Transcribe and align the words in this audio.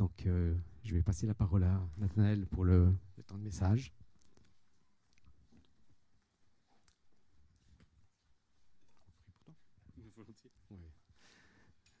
Donc, 0.00 0.24
euh, 0.24 0.54
je 0.82 0.94
vais 0.94 1.02
passer 1.02 1.26
la 1.26 1.34
parole 1.34 1.62
à 1.62 1.78
Nathanaël 1.98 2.46
pour 2.46 2.64
le, 2.64 2.90
le 3.18 3.22
temps 3.22 3.36
de 3.36 3.42
message. 3.42 3.92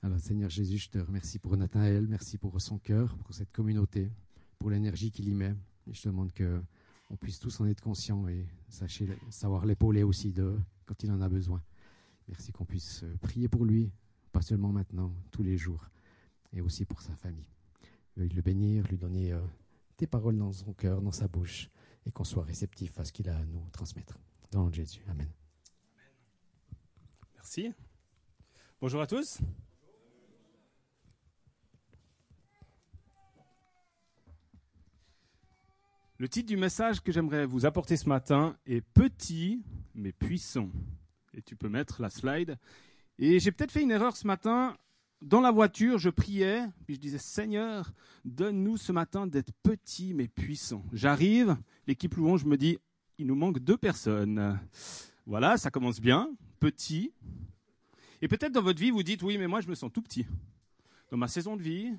Alors 0.02 0.18
Seigneur 0.18 0.48
Jésus, 0.48 0.78
je 0.78 0.88
te 0.88 0.98
remercie 0.98 1.38
pour 1.38 1.54
Nathanaël, 1.58 2.06
merci 2.08 2.38
pour 2.38 2.58
son 2.58 2.78
cœur, 2.78 3.18
pour 3.18 3.34
cette 3.34 3.52
communauté, 3.52 4.10
pour 4.58 4.70
l'énergie 4.70 5.10
qu'il 5.10 5.28
y 5.28 5.34
met. 5.34 5.54
Et 5.86 5.92
je 5.92 6.00
te 6.00 6.08
demande 6.08 6.32
que 6.32 6.62
on 7.10 7.16
puisse 7.16 7.38
tous 7.38 7.60
en 7.60 7.66
être 7.66 7.82
conscients 7.82 8.26
et 8.28 8.46
sachez, 8.70 9.10
savoir 9.28 9.66
l'épauler 9.66 10.04
aussi 10.04 10.32
de, 10.32 10.58
quand 10.86 11.02
il 11.02 11.12
en 11.12 11.20
a 11.20 11.28
besoin. 11.28 11.62
Merci 12.28 12.50
qu'on 12.50 12.64
puisse 12.64 13.02
euh, 13.02 13.14
prier 13.20 13.48
pour 13.48 13.66
lui, 13.66 13.92
pas 14.32 14.40
seulement 14.40 14.72
maintenant, 14.72 15.14
tous 15.30 15.42
les 15.42 15.58
jours, 15.58 15.90
et 16.54 16.62
aussi 16.62 16.86
pour 16.86 17.02
sa 17.02 17.14
famille. 17.14 17.59
Le 18.16 18.42
bénir, 18.42 18.86
lui 18.88 18.98
donner 18.98 19.32
euh, 19.32 19.40
tes 19.96 20.06
paroles 20.06 20.36
dans 20.36 20.52
son 20.52 20.72
cœur, 20.72 21.00
dans 21.00 21.12
sa 21.12 21.28
bouche, 21.28 21.70
et 22.06 22.10
qu'on 22.10 22.24
soit 22.24 22.44
réceptif 22.44 22.98
à 22.98 23.04
ce 23.04 23.12
qu'il 23.12 23.28
a 23.28 23.36
à 23.36 23.44
nous 23.44 23.64
transmettre. 23.72 24.18
Dans 24.50 24.66
le 24.66 24.72
Jésus. 24.72 25.02
Amen. 25.08 25.28
Merci. 27.34 27.72
Bonjour 28.80 29.00
à 29.00 29.06
tous. 29.06 29.40
Le 36.18 36.28
titre 36.28 36.48
du 36.48 36.58
message 36.58 37.00
que 37.00 37.12
j'aimerais 37.12 37.46
vous 37.46 37.64
apporter 37.64 37.96
ce 37.96 38.06
matin 38.06 38.54
est 38.66 38.82
Petit 38.82 39.62
mais 39.94 40.12
puissant. 40.12 40.70
Et 41.34 41.42
tu 41.42 41.56
peux 41.56 41.68
mettre 41.68 42.02
la 42.02 42.10
slide. 42.10 42.58
Et 43.18 43.38
j'ai 43.38 43.52
peut-être 43.52 43.72
fait 43.72 43.82
une 43.82 43.90
erreur 43.90 44.16
ce 44.16 44.26
matin. 44.26 44.76
Dans 45.20 45.42
la 45.42 45.50
voiture, 45.50 45.98
je 45.98 46.08
priais, 46.08 46.64
puis 46.86 46.94
je 46.94 47.00
disais 47.00 47.18
Seigneur, 47.18 47.92
donne-nous 48.24 48.78
ce 48.78 48.90
matin 48.90 49.26
d'être 49.26 49.52
petit 49.62 50.14
mais 50.14 50.28
puissant. 50.28 50.82
J'arrive, 50.94 51.58
l'équipe 51.86 52.14
louange 52.14 52.44
me 52.46 52.56
dit 52.56 52.78
il 53.18 53.26
nous 53.26 53.34
manque 53.34 53.58
deux 53.58 53.76
personnes. 53.76 54.58
Voilà, 55.26 55.58
ça 55.58 55.70
commence 55.70 56.00
bien, 56.00 56.34
petit. 56.58 57.12
Et 58.22 58.28
peut-être 58.28 58.52
dans 58.52 58.62
votre 58.62 58.80
vie, 58.80 58.90
vous 58.90 59.02
dites 59.02 59.22
oui, 59.22 59.36
mais 59.36 59.46
moi 59.46 59.60
je 59.60 59.68
me 59.68 59.74
sens 59.74 59.92
tout 59.92 60.00
petit. 60.00 60.26
Dans 61.10 61.18
ma 61.18 61.28
saison 61.28 61.54
de 61.54 61.62
vie, 61.62 61.92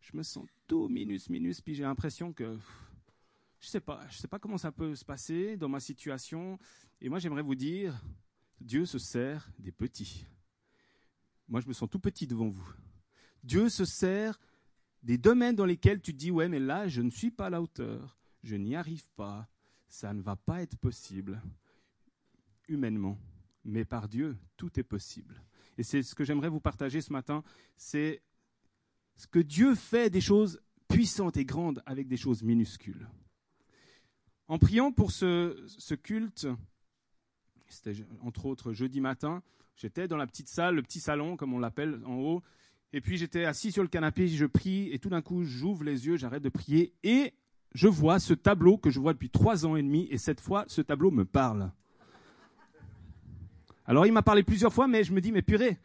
je 0.00 0.16
me 0.16 0.24
sens 0.24 0.44
tout 0.66 0.88
minus 0.88 1.30
minus, 1.30 1.60
puis 1.60 1.74
j'ai 1.76 1.84
l'impression 1.84 2.32
que 2.32 2.58
je 3.60 3.68
sais 3.68 3.80
pas, 3.80 4.00
je 4.10 4.16
sais 4.16 4.28
pas 4.28 4.40
comment 4.40 4.58
ça 4.58 4.72
peut 4.72 4.94
se 4.96 5.04
passer 5.04 5.56
dans 5.56 5.68
ma 5.68 5.80
situation. 5.80 6.58
Et 7.00 7.08
moi, 7.08 7.18
j'aimerais 7.20 7.42
vous 7.42 7.54
dire, 7.54 8.02
Dieu 8.60 8.86
se 8.86 8.98
sert 8.98 9.50
des 9.58 9.72
petits. 9.72 10.26
Moi, 11.48 11.60
je 11.60 11.68
me 11.68 11.72
sens 11.72 11.88
tout 11.88 11.98
petit 11.98 12.26
devant 12.26 12.48
vous. 12.48 12.68
Dieu 13.44 13.68
se 13.68 13.84
sert 13.84 14.38
des 15.02 15.18
domaines 15.18 15.54
dans 15.54 15.66
lesquels 15.66 16.00
tu 16.00 16.12
te 16.12 16.18
dis, 16.18 16.30
ouais, 16.30 16.48
mais 16.48 16.58
là, 16.58 16.88
je 16.88 17.00
ne 17.00 17.10
suis 17.10 17.30
pas 17.30 17.46
à 17.46 17.50
la 17.50 17.62
hauteur, 17.62 18.18
je 18.42 18.56
n'y 18.56 18.74
arrive 18.74 19.08
pas, 19.14 19.48
ça 19.88 20.12
ne 20.12 20.20
va 20.20 20.34
pas 20.34 20.62
être 20.62 20.76
possible, 20.76 21.40
humainement. 22.68 23.18
Mais 23.64 23.84
par 23.84 24.08
Dieu, 24.08 24.36
tout 24.56 24.78
est 24.80 24.84
possible. 24.84 25.42
Et 25.78 25.82
c'est 25.82 26.02
ce 26.02 26.14
que 26.14 26.24
j'aimerais 26.24 26.48
vous 26.48 26.60
partager 26.60 27.00
ce 27.00 27.12
matin, 27.12 27.44
c'est 27.76 28.22
ce 29.16 29.26
que 29.26 29.38
Dieu 29.38 29.74
fait 29.74 30.10
des 30.10 30.20
choses 30.20 30.60
puissantes 30.88 31.36
et 31.36 31.44
grandes 31.44 31.82
avec 31.86 32.08
des 32.08 32.16
choses 32.16 32.42
minuscules. 32.42 33.08
En 34.48 34.58
priant 34.58 34.92
pour 34.92 35.10
ce, 35.10 35.64
ce 35.66 35.94
culte, 35.94 36.46
c'était 37.68 37.94
entre 38.20 38.46
autres 38.46 38.72
jeudi 38.72 39.00
matin, 39.00 39.42
j'étais 39.76 40.08
dans 40.08 40.16
la 40.16 40.26
petite 40.26 40.48
salle, 40.48 40.74
le 40.74 40.82
petit 40.82 41.00
salon 41.00 41.36
comme 41.36 41.54
on 41.54 41.58
l'appelle 41.58 42.00
en 42.06 42.16
haut, 42.16 42.42
et 42.92 43.00
puis 43.00 43.16
j'étais 43.18 43.44
assis 43.44 43.72
sur 43.72 43.82
le 43.82 43.88
canapé, 43.88 44.26
je 44.28 44.46
prie, 44.46 44.90
et 44.92 44.98
tout 44.98 45.10
d'un 45.10 45.22
coup 45.22 45.44
j'ouvre 45.44 45.84
les 45.84 46.06
yeux, 46.06 46.16
j'arrête 46.16 46.42
de 46.42 46.48
prier, 46.48 46.94
et 47.02 47.34
je 47.74 47.88
vois 47.88 48.18
ce 48.18 48.32
tableau 48.34 48.78
que 48.78 48.90
je 48.90 49.00
vois 49.00 49.12
depuis 49.12 49.30
trois 49.30 49.66
ans 49.66 49.76
et 49.76 49.82
demi, 49.82 50.08
et 50.10 50.18
cette 50.18 50.40
fois 50.40 50.64
ce 50.68 50.80
tableau 50.80 51.10
me 51.10 51.24
parle. 51.24 51.70
Alors 53.84 54.06
il 54.06 54.12
m'a 54.12 54.22
parlé 54.22 54.42
plusieurs 54.42 54.72
fois, 54.72 54.88
mais 54.88 55.04
je 55.04 55.12
me 55.12 55.20
dis, 55.20 55.30
mais 55.30 55.42
purée, 55.42 55.78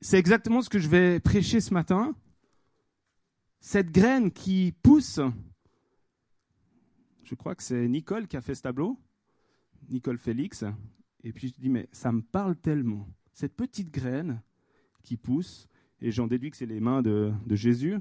c'est 0.00 0.18
exactement 0.18 0.62
ce 0.62 0.70
que 0.70 0.78
je 0.78 0.88
vais 0.88 1.20
prêcher 1.20 1.60
ce 1.60 1.74
matin. 1.74 2.14
Cette 3.60 3.90
graine 3.90 4.30
qui 4.30 4.72
pousse, 4.82 5.20
je 7.24 7.34
crois 7.34 7.56
que 7.56 7.62
c'est 7.62 7.88
Nicole 7.88 8.28
qui 8.28 8.36
a 8.36 8.40
fait 8.40 8.54
ce 8.54 8.62
tableau, 8.62 8.98
Nicole 9.88 10.18
Félix. 10.18 10.64
Et 11.24 11.32
puis 11.32 11.48
je 11.48 11.54
dis, 11.54 11.68
mais 11.68 11.88
ça 11.92 12.12
me 12.12 12.22
parle 12.22 12.56
tellement. 12.56 13.08
Cette 13.32 13.54
petite 13.54 13.90
graine 13.90 14.42
qui 15.02 15.16
pousse, 15.16 15.68
et 16.00 16.10
j'en 16.10 16.26
déduis 16.26 16.50
que 16.50 16.56
c'est 16.56 16.66
les 16.66 16.80
mains 16.80 17.02
de, 17.02 17.32
Jésus. 17.50 17.96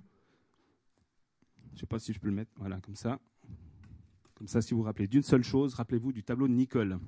Je 1.70 1.74
ne 1.74 1.80
sais 1.80 1.86
pas 1.86 2.00
si 2.00 2.14
je 2.14 2.20
peux 2.20 2.28
le 2.28 2.34
mettre, 2.34 2.52
voilà, 2.58 2.80
comme 2.82 2.96
ça. 2.96 3.20
Comme 4.36 4.48
ça, 4.48 4.62
si 4.62 4.74
vous 4.74 4.82
vous 4.82 4.86
rappelez 4.86 5.08
d'une 5.08 5.24
seule 5.24 5.44
chose, 5.44 5.74
rappelez-vous 5.74 6.12
du 6.12 6.24
tableau 6.24 6.48
de 6.48 6.54
Nicole. 6.54 7.00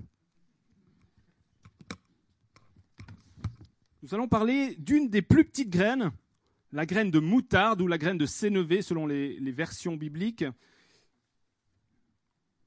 Nous 4.01 4.13
allons 4.13 4.27
parler 4.27 4.75
d'une 4.75 5.09
des 5.09 5.21
plus 5.21 5.45
petites 5.45 5.69
graines, 5.69 6.11
la 6.71 6.85
graine 6.85 7.11
de 7.11 7.19
moutarde 7.19 7.81
ou 7.81 7.87
la 7.87 7.97
graine 7.97 8.17
de 8.17 8.25
sénévé 8.25 8.81
selon 8.81 9.05
les 9.05 9.51
versions 9.51 9.95
bibliques. 9.95 10.45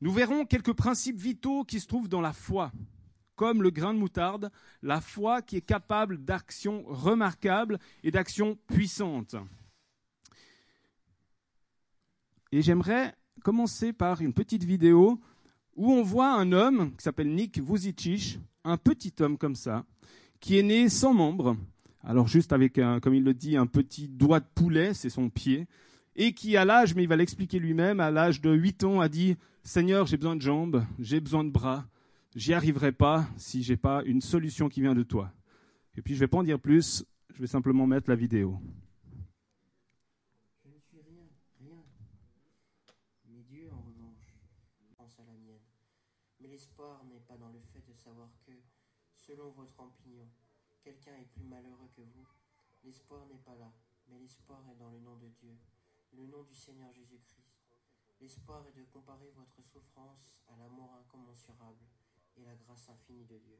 Nous 0.03 0.13
verrons 0.13 0.45
quelques 0.45 0.73
principes 0.73 1.21
vitaux 1.21 1.63
qui 1.63 1.79
se 1.79 1.87
trouvent 1.87 2.09
dans 2.09 2.21
la 2.21 2.33
foi, 2.33 2.73
comme 3.37 3.63
le 3.63 3.71
grain 3.71 3.95
de 3.95 3.99
moutarde, 3.99 4.51
la 4.83 5.01
foi 5.01 5.43
qui 5.43 5.57
est 5.57 5.67
capable 5.67 6.25
d'actions 6.25 6.85
remarquables 6.87 7.79
et 8.03 8.11
d'actions 8.11 8.59
puissantes. 8.69 9.37
Et 12.53 12.63
j'aimerais 12.63 13.15
commencer 13.43 13.93
par 13.93 14.21
une 14.21 14.35
petite 14.35 14.65
vidéo 14.65 15.21
où 15.75 15.91
on 15.91 16.03
voit 16.03 16.33
un 16.33 16.53
homme 16.53 16.95
qui 16.97 17.03
s'appelle 17.03 17.35
Nick 17.35 17.59
Vujicic, 17.59 18.39
un 18.65 18.77
petit 18.77 19.15
homme 19.21 19.39
comme 19.39 19.57
ça, 19.57 19.85
qui 20.41 20.59
est 20.59 20.63
né 20.63 20.89
sans 20.89 21.15
membres, 21.15 21.57
alors 22.05 22.27
juste 22.29 22.53
avec, 22.53 22.79
un, 22.79 23.01
comme 23.01 23.15
il 23.15 23.25
le 23.25 23.35
dit, 23.35 23.57
un 23.57 23.67
petit 23.67 24.09
doigt 24.09 24.41
de 24.41 24.47
poulet, 24.55 24.93
c'est 24.93 25.09
son 25.09 25.31
pied, 25.31 25.67
et 26.17 26.35
qui 26.35 26.57
à 26.57 26.65
l'âge, 26.65 26.95
mais 26.95 27.05
il 27.05 27.09
va 27.09 27.17
l'expliquer 27.17 27.59
lui-même, 27.59 28.01
à 28.01 28.11
l'âge 28.11 28.41
de 28.41 28.53
8 28.53 28.85
ans, 28.85 29.01
a 29.01 29.09
dit 29.09 29.37
Seigneur, 29.63 30.07
j'ai 30.07 30.17
besoin 30.17 30.37
de 30.37 30.43
jambes, 30.43 30.85
j'ai 30.99 31.21
besoin 31.21 31.45
de 31.45 31.51
bras, 31.51 31.87
j'y 32.35 32.55
arriverai 32.55 32.93
pas 32.93 33.27
si 33.37 33.63
j'ai 33.63 33.77
pas 33.77 34.03
une 34.05 34.21
solution 34.21 34.69
qui 34.69 34.81
vient 34.81 34.95
de 34.95 35.03
toi. 35.03 35.33
Et 35.97 36.03
puis 36.03 36.15
je 36.15 36.21
vais 36.21 36.29
pas 36.29 36.39
en 36.39 36.43
dire 36.43 36.61
plus, 36.61 37.05
je 37.35 37.41
vais 37.41 37.47
simplement 37.47 37.87
mettre 37.87 38.09
la 38.09 38.17
vidéo. 38.17 38.59
Je 40.65 40.71
ne 40.71 40.79
suis 40.79 41.01
rien, 41.01 41.29
rien. 41.61 41.83
Mais 43.27 43.43
Dieu, 43.43 43.69
en 43.73 43.81
revanche, 43.81 44.35
pense 44.97 45.19
à 45.19 45.25
la 45.25 45.33
mienne. 45.33 45.61
Mais 46.41 46.49
l'espoir 46.49 47.05
n'est 47.05 47.21
pas 47.21 47.37
dans 47.37 47.51
le 47.51 47.61
fait 47.73 47.85
de 47.87 47.95
savoir 47.95 48.31
que, 48.47 48.53
selon 49.15 49.51
votre 49.51 49.79
opinion, 49.81 50.29
quelqu'un 50.83 51.17
est 51.17 51.29
plus 51.35 51.45
malheureux 51.45 51.91
que 51.95 52.03
vous. 52.03 52.27
L'espoir 52.85 53.27
n'est 53.27 53.39
pas 53.45 53.55
là, 53.57 53.73
mais 54.09 54.19
l'espoir 54.19 54.63
est 54.71 54.79
dans 54.79 54.91
le 54.91 54.99
nom 55.01 55.17
de 55.17 55.29
Dieu, 55.29 55.57
le 56.17 56.27
nom 56.27 56.43
du 56.43 56.55
Seigneur 56.55 56.93
Jésus-Christ. 56.93 57.47
L'espoir 58.21 58.65
est 58.67 58.79
de 58.79 58.85
comparer 58.85 59.31
votre 59.37 59.63
souffrance 59.63 60.37
à 60.49 60.57
l'amour 60.57 60.95
incommensurable 61.01 61.85
et 62.37 62.45
la 62.45 62.55
grâce 62.55 62.89
infinie 62.89 63.25
de 63.25 63.39
Dieu. 63.39 63.59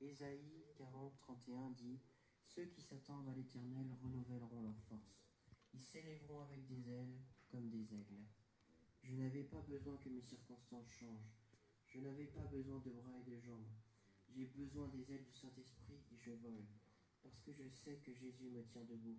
Ésaïe 0.00 0.64
40, 0.76 1.16
31 1.18 1.70
dit 1.70 2.00
Ceux 2.44 2.66
qui 2.66 2.82
s'attendent 2.82 3.28
à 3.28 3.34
l'Éternel 3.34 3.86
renouvelleront 4.02 4.62
leur 4.62 4.78
force. 4.88 5.26
Ils 5.72 5.84
s'élèveront 5.84 6.40
avec 6.40 6.66
des 6.66 6.90
ailes 6.90 7.18
comme 7.48 7.68
des 7.70 7.94
aigles. 7.94 8.24
Je 9.02 9.14
n'avais 9.14 9.44
pas 9.44 9.60
besoin 9.62 9.96
que 9.98 10.08
mes 10.08 10.20
circonstances 10.20 10.90
changent. 10.90 11.32
Je 11.86 12.00
n'avais 12.00 12.26
pas 12.26 12.44
besoin 12.44 12.78
de 12.80 12.90
bras 12.90 13.18
et 13.20 13.30
de 13.30 13.38
jambes. 13.38 13.70
J'ai 14.28 14.46
besoin 14.46 14.88
des 14.88 15.10
ailes 15.12 15.24
du 15.24 15.32
Saint-Esprit 15.32 16.00
et 16.12 16.18
je 16.18 16.32
vole, 16.32 16.66
parce 17.22 17.40
que 17.40 17.52
je 17.52 17.68
sais 17.68 17.96
que 17.96 18.12
Jésus 18.12 18.50
me 18.50 18.64
tient 18.64 18.84
debout. 18.84 19.18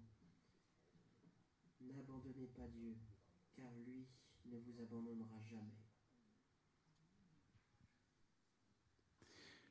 N'abandonnez 1.82 2.48
pas 2.48 2.68
Dieu, 2.68 2.98
car 3.56 3.72
lui 3.86 4.06
ne 4.46 4.58
vous 4.60 4.82
abandonnera 4.82 5.42
jamais. 5.44 5.87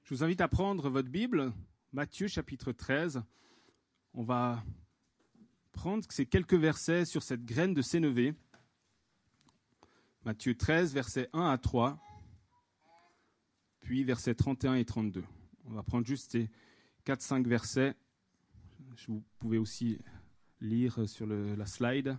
Je 0.06 0.14
vous 0.14 0.22
invite 0.22 0.40
à 0.40 0.46
prendre 0.46 0.88
votre 0.88 1.08
Bible, 1.08 1.52
Matthieu 1.92 2.28
chapitre 2.28 2.70
13. 2.70 3.24
On 4.14 4.22
va 4.22 4.62
prendre 5.72 6.04
ces 6.10 6.26
quelques 6.26 6.54
versets 6.54 7.04
sur 7.04 7.24
cette 7.24 7.44
graine 7.44 7.74
de 7.74 7.82
sénévé. 7.82 8.32
Matthieu 10.24 10.56
13, 10.56 10.94
versets 10.94 11.28
1 11.32 11.50
à 11.50 11.58
3, 11.58 12.00
puis 13.80 14.04
versets 14.04 14.36
31 14.36 14.74
et 14.74 14.84
32. 14.84 15.24
On 15.64 15.72
va 15.72 15.82
prendre 15.82 16.06
juste 16.06 16.30
ces 16.30 16.48
4-5 17.04 17.44
versets. 17.44 17.96
Vous 19.08 19.24
pouvez 19.40 19.58
aussi 19.58 19.98
lire 20.60 21.08
sur 21.08 21.26
la 21.26 21.66
slide. 21.66 22.16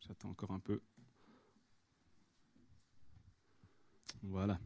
J'attends 0.00 0.30
encore 0.30 0.52
un 0.52 0.60
peu. 0.60 0.80
Voilà. 4.22 4.58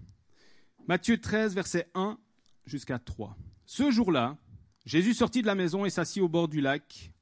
Matthieu 0.86 1.18
13, 1.18 1.54
verset 1.54 1.88
1 1.94 2.18
jusqu'à 2.66 2.98
3. 2.98 3.36
Ce 3.64 3.90
jour-là, 3.90 4.36
Jésus 4.84 5.14
sortit 5.14 5.40
de 5.40 5.46
la 5.46 5.54
maison 5.54 5.86
et 5.86 5.90
s'assit 5.90 6.22
au 6.22 6.28
bord 6.28 6.46
du 6.46 6.60
lac. 6.60 7.12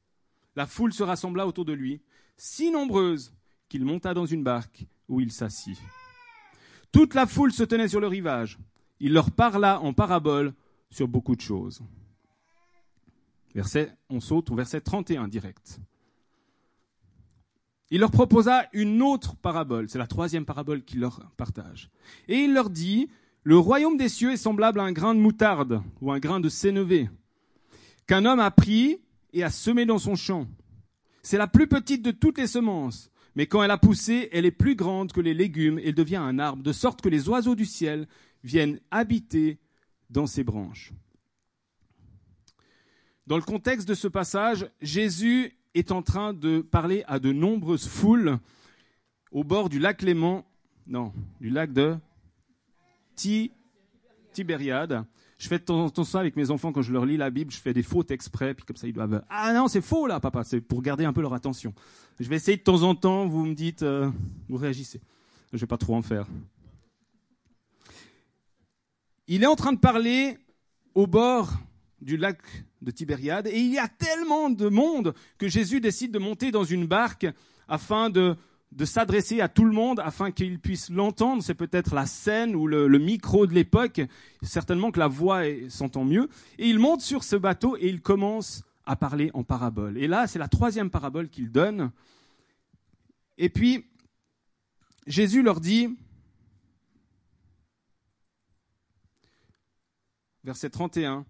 la 0.56 0.66
foule 0.66 0.92
se 0.92 1.04
rassembla 1.04 1.46
autour 1.46 1.64
de 1.64 1.72
lui, 1.72 2.02
si 2.36 2.72
nombreuse 2.72 3.32
qu'il 3.68 3.84
monta 3.84 4.14
dans 4.14 4.26
une 4.26 4.42
barque 4.42 4.86
où 5.08 5.20
il 5.20 5.30
s'assit. 5.30 5.80
Toute 6.90 7.14
la 7.14 7.26
foule 7.26 7.52
se 7.52 7.62
tenait 7.62 7.88
sur 7.88 8.00
le 8.00 8.08
rivage. 8.08 8.58
Il 8.98 9.12
leur 9.12 9.30
parla 9.30 9.80
en 9.80 9.92
parabole 9.92 10.54
sur 10.90 11.06
beaucoup 11.06 11.36
de 11.36 11.40
choses. 11.40 11.82
Verset, 13.54 13.94
on 14.10 14.20
saute 14.20 14.50
au 14.50 14.56
verset 14.56 14.80
31 14.80 15.28
direct. 15.28 15.78
Il 17.90 18.00
leur 18.00 18.10
proposa 18.10 18.66
une 18.72 19.02
autre 19.02 19.36
parabole, 19.36 19.88
c'est 19.88 19.98
la 19.98 20.06
troisième 20.06 20.46
parabole 20.46 20.82
qu'il 20.82 21.00
leur 21.00 21.30
partage. 21.36 21.90
Et 22.26 22.38
il 22.38 22.54
leur 22.54 22.70
dit, 22.70 23.08
le 23.44 23.58
royaume 23.58 23.96
des 23.96 24.08
cieux 24.08 24.32
est 24.32 24.36
semblable 24.36 24.80
à 24.80 24.84
un 24.84 24.92
grain 24.92 25.14
de 25.14 25.20
moutarde 25.20 25.82
ou 26.00 26.12
un 26.12 26.18
grain 26.18 26.40
de 26.40 26.48
sénévé 26.48 27.10
qu'un 28.06 28.24
homme 28.24 28.40
a 28.40 28.50
pris 28.50 28.98
et 29.32 29.42
a 29.42 29.50
semé 29.50 29.86
dans 29.86 29.98
son 29.98 30.14
champ. 30.14 30.46
C'est 31.22 31.38
la 31.38 31.46
plus 31.46 31.66
petite 31.66 32.02
de 32.02 32.10
toutes 32.10 32.38
les 32.38 32.46
semences, 32.46 33.10
mais 33.34 33.46
quand 33.46 33.62
elle 33.62 33.70
a 33.70 33.78
poussé, 33.78 34.28
elle 34.32 34.44
est 34.44 34.50
plus 34.50 34.74
grande 34.74 35.12
que 35.12 35.20
les 35.20 35.34
légumes 35.34 35.78
et 35.78 35.92
devient 35.92 36.16
un 36.16 36.38
arbre, 36.38 36.62
de 36.62 36.72
sorte 36.72 37.00
que 37.00 37.08
les 37.08 37.28
oiseaux 37.28 37.54
du 37.54 37.64
ciel 37.64 38.08
viennent 38.44 38.80
habiter 38.90 39.58
dans 40.10 40.26
ses 40.26 40.44
branches. 40.44 40.92
Dans 43.26 43.36
le 43.36 43.42
contexte 43.42 43.88
de 43.88 43.94
ce 43.94 44.08
passage, 44.08 44.68
Jésus 44.80 45.56
est 45.74 45.92
en 45.92 46.02
train 46.02 46.34
de 46.34 46.60
parler 46.60 47.04
à 47.06 47.18
de 47.18 47.32
nombreuses 47.32 47.86
foules 47.86 48.38
au 49.30 49.44
bord 49.44 49.68
du 49.68 49.78
lac 49.78 50.02
Léman, 50.02 50.44
non, 50.86 51.12
du 51.40 51.48
lac 51.48 51.72
de 51.72 51.96
Tibériade. 54.32 55.04
Je 55.38 55.48
fais 55.48 55.58
de 55.58 55.64
temps 55.64 55.84
en 55.84 55.90
temps 55.90 56.04
ça 56.04 56.20
avec 56.20 56.36
mes 56.36 56.50
enfants 56.50 56.72
quand 56.72 56.82
je 56.82 56.92
leur 56.92 57.04
lis 57.04 57.16
la 57.16 57.30
Bible, 57.30 57.50
je 57.50 57.58
fais 57.58 57.74
des 57.74 57.82
fautes 57.82 58.10
exprès, 58.10 58.54
puis 58.54 58.64
comme 58.64 58.76
ça 58.76 58.86
ils 58.86 58.92
doivent 58.92 59.24
ah 59.28 59.52
non 59.52 59.66
c'est 59.66 59.80
faux 59.80 60.06
là 60.06 60.20
papa, 60.20 60.44
c'est 60.44 60.60
pour 60.60 60.82
garder 60.82 61.04
un 61.04 61.12
peu 61.12 61.20
leur 61.20 61.34
attention. 61.34 61.74
Je 62.20 62.28
vais 62.28 62.36
essayer 62.36 62.56
de 62.56 62.62
temps 62.62 62.82
en 62.82 62.94
temps, 62.94 63.26
vous 63.26 63.44
me 63.44 63.54
dites, 63.54 63.82
euh, 63.82 64.10
vous 64.48 64.56
réagissez. 64.56 65.00
Je 65.52 65.58
vais 65.58 65.66
pas 65.66 65.78
trop 65.78 65.96
en 65.96 66.02
faire. 66.02 66.26
Il 69.26 69.42
est 69.42 69.46
en 69.46 69.56
train 69.56 69.72
de 69.72 69.78
parler 69.78 70.38
au 70.94 71.06
bord 71.06 71.52
du 72.00 72.16
lac 72.16 72.38
de 72.80 72.90
Tibériade 72.90 73.46
et 73.46 73.58
il 73.58 73.72
y 73.72 73.78
a 73.78 73.88
tellement 73.88 74.50
de 74.50 74.68
monde 74.68 75.14
que 75.38 75.48
Jésus 75.48 75.80
décide 75.80 76.12
de 76.12 76.18
monter 76.18 76.50
dans 76.50 76.64
une 76.64 76.86
barque 76.86 77.26
afin 77.68 78.10
de 78.10 78.36
de 78.72 78.84
s'adresser 78.84 79.40
à 79.40 79.48
tout 79.48 79.64
le 79.64 79.72
monde 79.72 80.00
afin 80.00 80.30
qu'il 80.30 80.58
puisse 80.58 80.90
l'entendre. 80.90 81.42
C'est 81.42 81.54
peut-être 81.54 81.94
la 81.94 82.06
scène 82.06 82.56
ou 82.56 82.66
le, 82.66 82.98
micro 82.98 83.46
de 83.46 83.54
l'époque. 83.54 84.00
Certainement 84.42 84.90
que 84.90 84.98
la 84.98 85.08
voix 85.08 85.42
s'entend 85.68 86.04
mieux. 86.04 86.28
Et 86.58 86.68
il 86.68 86.78
monte 86.78 87.02
sur 87.02 87.22
ce 87.24 87.36
bateau 87.36 87.76
et 87.76 87.88
il 87.88 88.00
commence 88.00 88.64
à 88.84 88.96
parler 88.96 89.30
en 89.34 89.44
parabole. 89.44 89.98
Et 89.98 90.08
là, 90.08 90.26
c'est 90.26 90.38
la 90.38 90.48
troisième 90.48 90.90
parabole 90.90 91.28
qu'il 91.28 91.50
donne. 91.50 91.90
Et 93.38 93.48
puis, 93.48 93.86
Jésus 95.06 95.42
leur 95.42 95.60
dit, 95.60 95.96
verset 100.44 100.70
31, 100.70 101.26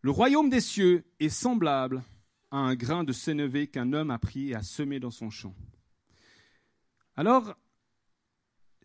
Le 0.00 0.10
royaume 0.10 0.48
des 0.48 0.60
cieux 0.60 1.04
est 1.20 1.28
semblable 1.28 2.02
à 2.50 2.58
un 2.58 2.74
grain 2.74 3.04
de 3.04 3.12
sénévé 3.12 3.66
qu'un 3.66 3.92
homme 3.92 4.10
a 4.10 4.18
pris 4.18 4.50
et 4.50 4.54
a 4.54 4.62
semé 4.62 5.00
dans 5.00 5.10
son 5.10 5.30
champ. 5.30 5.54
Alors, 7.16 7.56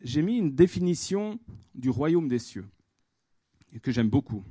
j'ai 0.02 0.22
mis 0.22 0.38
une 0.38 0.56
définition 0.56 1.40
du 1.76 1.90
royaume 1.90 2.28
des 2.28 2.40
cieux, 2.40 2.68
que 3.82 3.92
j'aime 3.92 4.10
beaucoup. 4.10 4.44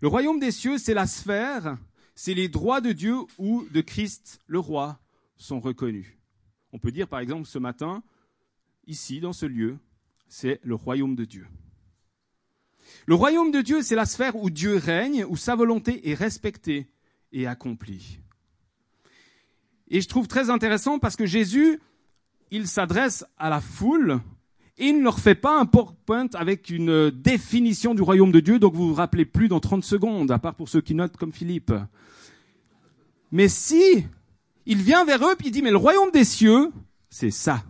Le 0.00 0.08
royaume 0.08 0.38
des 0.38 0.52
cieux, 0.52 0.78
c'est 0.78 0.94
la 0.94 1.06
sphère, 1.06 1.76
c'est 2.14 2.34
les 2.34 2.48
droits 2.48 2.80
de 2.80 2.92
Dieu 2.92 3.16
ou 3.36 3.66
de 3.70 3.80
Christ, 3.80 4.40
le 4.46 4.58
roi, 4.58 5.00
sont 5.36 5.60
reconnus. 5.60 6.06
On 6.72 6.78
peut 6.78 6.92
dire 6.92 7.08
par 7.08 7.20
exemple 7.20 7.46
ce 7.46 7.58
matin, 7.58 8.02
ici, 8.86 9.20
dans 9.20 9.32
ce 9.32 9.46
lieu, 9.46 9.78
c'est 10.28 10.60
le 10.62 10.74
royaume 10.74 11.16
de 11.16 11.24
Dieu. 11.24 11.46
Le 13.06 13.14
royaume 13.14 13.50
de 13.50 13.60
Dieu, 13.60 13.82
c'est 13.82 13.94
la 13.94 14.06
sphère 14.06 14.36
où 14.36 14.50
Dieu 14.50 14.76
règne, 14.76 15.24
où 15.24 15.36
sa 15.36 15.54
volonté 15.54 16.08
est 16.08 16.14
respectée 16.14 16.90
et 17.32 17.46
accomplie. 17.46 18.20
Et 19.90 20.00
je 20.00 20.08
trouve 20.08 20.28
très 20.28 20.50
intéressant 20.50 20.98
parce 20.98 21.16
que 21.16 21.26
Jésus, 21.26 21.80
il 22.50 22.66
s'adresse 22.66 23.24
à 23.38 23.50
la 23.50 23.60
foule 23.60 24.20
et 24.76 24.88
il 24.88 24.98
ne 24.98 25.02
leur 25.04 25.18
fait 25.18 25.34
pas 25.34 25.58
un 25.58 25.66
PowerPoint 25.66 26.28
avec 26.34 26.70
une 26.70 27.10
définition 27.10 27.94
du 27.94 28.02
royaume 28.02 28.30
de 28.30 28.40
Dieu, 28.40 28.58
donc 28.58 28.74
vous 28.74 28.88
vous 28.88 28.94
rappelez 28.94 29.24
plus 29.24 29.48
dans 29.48 29.60
30 29.60 29.82
secondes, 29.82 30.30
à 30.30 30.38
part 30.38 30.54
pour 30.54 30.68
ceux 30.68 30.80
qui 30.80 30.94
notent 30.94 31.16
comme 31.16 31.32
Philippe. 31.32 31.72
Mais 33.32 33.48
si 33.48 34.06
il 34.66 34.82
vient 34.82 35.04
vers 35.04 35.24
eux 35.26 35.34
puis 35.36 35.48
il 35.48 35.50
dit, 35.50 35.62
mais 35.62 35.70
le 35.70 35.76
royaume 35.76 36.10
des 36.12 36.24
cieux, 36.24 36.70
c'est 37.10 37.30
ça. 37.30 37.64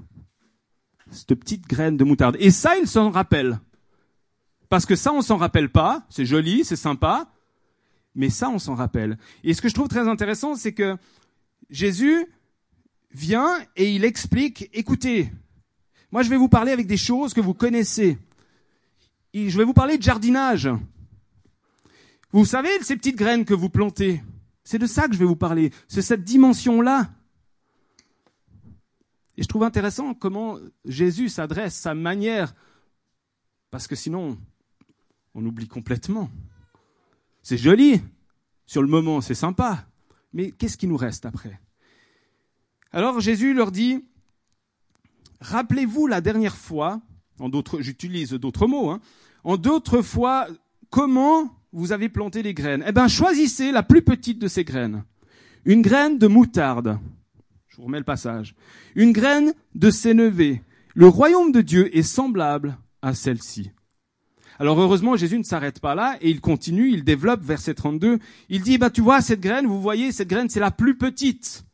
Cette 1.11 1.35
petite 1.35 1.67
graine 1.67 1.97
de 1.97 2.05
moutarde. 2.05 2.37
Et 2.39 2.51
ça, 2.51 2.77
ils 2.77 2.87
s'en 2.87 3.11
rappellent. 3.11 3.59
Parce 4.69 4.85
que 4.85 4.97
ça, 4.97 5.13
on 5.13 5.23
s'en 5.23 5.39
rappelle 5.39 5.71
pas. 5.71 6.05
C'est 6.11 6.27
joli, 6.27 6.65
c'est 6.65 6.77
sympa. 6.77 7.29
Mais 8.15 8.29
ça, 8.29 8.51
on 8.51 8.59
s'en 8.59 8.75
rappelle. 8.75 9.17
Et 9.45 9.55
ce 9.55 9.63
que 9.63 9.69
je 9.71 9.75
trouve 9.75 9.89
très 9.89 10.09
intéressant, 10.09 10.55
c'est 10.55 10.75
que 10.75 10.99
Jésus 11.71 12.27
vient 13.11 13.59
et 13.77 13.95
il 13.95 14.05
explique, 14.05 14.69
écoutez, 14.73 15.33
moi 16.11 16.23
je 16.23 16.31
vais 16.31 16.37
vous 16.37 16.49
parler 16.49 16.73
avec 16.73 16.87
des 16.87 16.97
choses 16.97 17.35
que 17.35 17.41
vous 17.41 17.55
connaissez. 17.55 18.19
Je 19.35 19.57
vais 19.57 19.65
vous 19.65 19.75
parler 19.75 19.99
de 19.99 20.03
jardinage. 20.03 20.69
Vous 22.33 22.45
savez, 22.45 22.71
ces 22.83 22.97
petites 22.97 23.17
graines 23.17 23.45
que 23.45 23.55
vous 23.55 23.71
plantez, 23.71 24.23
c'est 24.65 24.79
de 24.79 24.87
ça 24.87 25.07
que 25.07 25.15
je 25.15 25.19
vais 25.19 25.25
vous 25.25 25.37
parler. 25.37 25.73
C'est 25.87 26.03
cette 26.03 26.25
dimension-là. 26.25 27.11
Et 29.37 29.43
je 29.43 29.49
trouve 29.49 29.63
intéressant 29.63 30.15
comment 30.15 30.59
Jésus 30.85 31.29
s'adresse, 31.29 31.77
sa 31.77 31.95
manière, 31.95 32.55
parce 33.71 33.87
que 33.87 33.95
sinon, 33.95 34.37
on 35.35 35.47
oublie 35.47 35.69
complètement. 35.69 36.29
C'est 37.43 37.57
joli, 37.57 38.03
sur 38.67 38.83
le 38.83 38.89
moment, 38.89 39.21
c'est 39.21 39.35
sympa, 39.35 39.87
mais 40.39 40.53
qu'est-ce 40.53 40.77
qui 40.77 40.87
nous 40.87 40.97
reste 40.97 41.27
après? 41.27 41.59
Alors 42.93 43.19
Jésus 43.19 43.55
leur 43.55 43.73
dit, 43.73 44.05
rappelez-vous 45.41 46.07
la 46.07 46.21
dernière 46.21 46.57
fois, 46.57 47.01
en 47.41 47.49
d'autres, 47.49 47.81
j'utilise 47.81 48.31
d'autres 48.31 48.69
mots, 48.69 48.89
hein, 48.89 49.01
en 49.43 49.57
d'autres 49.57 50.01
fois, 50.01 50.47
comment 50.91 51.53
vous 51.73 51.91
avez 51.91 52.09
planté 52.09 52.45
les 52.45 52.55
graines? 52.55 52.85
Eh 52.87 52.93
bien, 52.93 53.09
choisissez 53.09 53.73
la 53.73 53.83
plus 53.83 54.03
petite 54.03 54.39
de 54.39 54.47
ces 54.47 54.63
graines. 54.63 55.03
Une 55.65 55.83
graine 55.83 56.19
de 56.19 56.29
moutarde. 56.29 57.01
Je 57.67 57.79
vous 57.79 57.87
remets 57.87 57.99
le 57.99 58.05
passage. 58.05 58.55
Une 58.95 59.11
graine 59.11 59.55
de 59.75 59.91
sénévé. 59.91 60.63
Le 60.95 61.09
royaume 61.09 61.51
de 61.51 61.63
Dieu 61.63 61.97
est 61.97 62.03
semblable 62.05 62.79
à 63.03 63.13
celle-ci. 63.13 63.73
Alors 64.59 64.81
heureusement, 64.81 65.17
Jésus 65.17 65.39
ne 65.39 65.45
s'arrête 65.45 65.79
pas 65.81 65.95
là 65.95 66.19
et 66.21 66.31
il 66.31 66.41
continue, 66.41 66.91
il 66.91 67.05
développe 67.05 67.43
verset 67.43 67.75
32. 67.75 68.19
Il 68.49 68.63
dit, 68.63 68.77
bah 68.77 68.91
tu 68.91 69.01
vois, 69.01 69.21
cette 69.21 69.41
graine, 69.41 69.67
vous 69.67 69.81
voyez, 69.81 70.11
cette 70.11 70.29
graine, 70.29 70.49
c'est 70.49 70.61
la 70.61 70.73
plus 70.73 70.99
petite. 70.99 71.65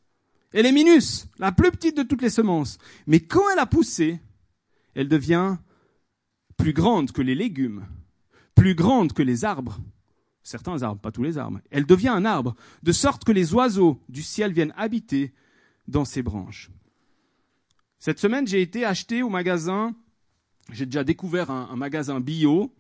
Elle 0.53 0.67
est 0.67 0.73
minus, 0.73 1.27
la 1.39 1.51
plus 1.51 1.71
petite 1.71 1.97
de 1.97 2.03
toutes 2.03 2.23
les 2.23 2.31
semences. 2.31 2.79
Mais 3.07 3.21
quand 3.21 3.43
elle 3.53 3.59
a 3.59 3.67
poussé, 3.67 4.21
elle 4.95 5.09
devient 5.09 5.57
plus 6.57 6.75
grande 6.75 7.11
que 7.11 7.23
les 7.23 7.35
légumes, 7.35 7.87
plus 8.55 8.75
grande 8.75 9.15
que 9.15 9.23
les 9.23 9.45
arbres. 9.45 9.79
Certains 10.43 10.83
arbres, 10.83 11.01
pas 11.01 11.11
tous 11.11 11.23
les 11.23 11.39
arbres. 11.39 11.61
Elle 11.71 11.87
devient 11.87 12.09
un 12.09 12.27
arbre, 12.27 12.55
de 12.83 12.93
sorte 12.93 13.25
que 13.25 13.33
les 13.33 13.55
oiseaux 13.55 13.99
du 14.11 14.23
ciel 14.23 14.53
viennent 14.53 14.75
habiter 14.77 15.33
dans 15.89 16.05
ses 16.05 16.23
branches. 16.23 16.71
Cette 17.99 18.19
semaine, 18.19 18.47
j'ai 18.47 18.61
été 18.61 18.85
acheter 18.85 19.23
au 19.23 19.31
magasin 19.31 19.95
j'ai 20.73 20.87
déjà 20.87 21.05
découvert 21.05 21.51
un, 21.51 21.77
magasin 21.77 22.21
bio 22.21 22.73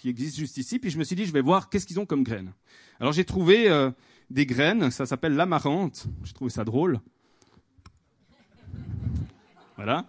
qui 0.00 0.08
existe 0.08 0.36
juste 0.36 0.56
ici, 0.56 0.78
puis 0.78 0.90
je 0.90 0.98
me 0.98 1.04
suis 1.04 1.16
dit, 1.16 1.24
je 1.24 1.32
vais 1.32 1.40
voir 1.40 1.68
qu'est-ce 1.70 1.86
qu'ils 1.86 2.00
ont 2.00 2.06
comme 2.06 2.22
graines. 2.22 2.52
Alors 3.00 3.12
j'ai 3.12 3.24
trouvé 3.24 3.70
euh, 3.70 3.90
des 4.30 4.46
graines, 4.46 4.90
ça 4.90 5.06
s'appelle 5.06 5.34
l'amarante, 5.34 6.06
j'ai 6.24 6.32
trouvé 6.32 6.50
ça 6.50 6.64
drôle. 6.64 7.00
Voilà. 9.76 10.06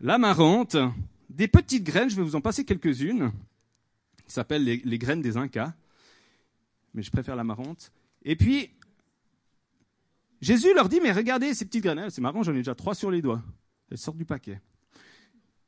L'amarante, 0.00 0.76
des 1.30 1.48
petites 1.48 1.84
graines, 1.84 2.10
je 2.10 2.16
vais 2.16 2.22
vous 2.22 2.36
en 2.36 2.40
passer 2.40 2.64
quelques-unes, 2.64 3.32
qui 4.26 4.32
s'appellent 4.32 4.64
les, 4.64 4.82
les, 4.84 4.98
graines 4.98 5.22
des 5.22 5.36
Incas, 5.36 5.72
mais 6.94 7.02
je 7.02 7.10
préfère 7.10 7.36
l'amarante. 7.36 7.92
Et 8.22 8.36
puis, 8.36 8.70
Jésus 10.40 10.74
leur 10.74 10.88
dit, 10.88 11.00
mais 11.00 11.12
regardez 11.12 11.54
ces 11.54 11.64
petites 11.64 11.84
graines, 11.84 12.10
c'est 12.10 12.20
marrant, 12.20 12.42
j'en 12.42 12.52
ai 12.52 12.58
déjà 12.58 12.74
trois 12.74 12.94
sur 12.94 13.10
les 13.10 13.22
doigts, 13.22 13.42
elles 13.90 13.98
sortent 13.98 14.18
du 14.18 14.24
paquet. 14.24 14.60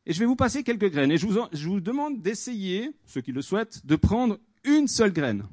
Et 0.09 0.15
je 0.15 0.19
vais 0.21 0.25
vous 0.25 0.37
passer 0.37 0.65
quelques 0.65 0.91
graines. 0.91 1.12
Et 1.12 1.19
je 1.19 1.27
vous, 1.27 1.81
demande 1.81 2.23
d'essayer, 2.23 2.91
ceux 3.05 3.21
qui 3.21 3.31
le 3.31 3.43
souhaitent, 3.43 3.85
de 3.85 3.95
prendre 3.95 4.38
une 4.65 4.88
seule 4.88 5.12
graine. 5.12 5.47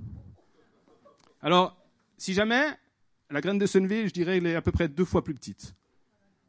Alors, 1.42 1.78
si 2.18 2.34
jamais, 2.34 2.64
la 3.30 3.42
graine 3.42 3.58
de 3.58 3.66
Sonneville, 3.66 4.08
je 4.08 4.14
dirais, 4.14 4.38
elle 4.38 4.48
est 4.48 4.56
à 4.56 4.62
peu 4.62 4.72
près 4.72 4.88
deux 4.88 5.04
fois 5.04 5.26
plus 5.26 5.34
petite. 5.34 5.76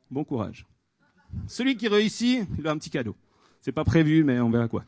Bon 0.09 0.23
courage. 0.23 0.67
Celui 1.49 1.77
qui 1.77 1.89
réussit, 1.89 2.47
il 2.57 2.69
a 2.69 2.71
un 2.71 2.79
petit 2.79 2.91
cadeau. 2.91 3.17
C'est 3.61 3.73
pas 3.73 3.83
prévu, 3.83 4.23
mais 4.23 4.39
on 4.39 4.51
verra 4.51 4.69
quoi. 4.69 4.85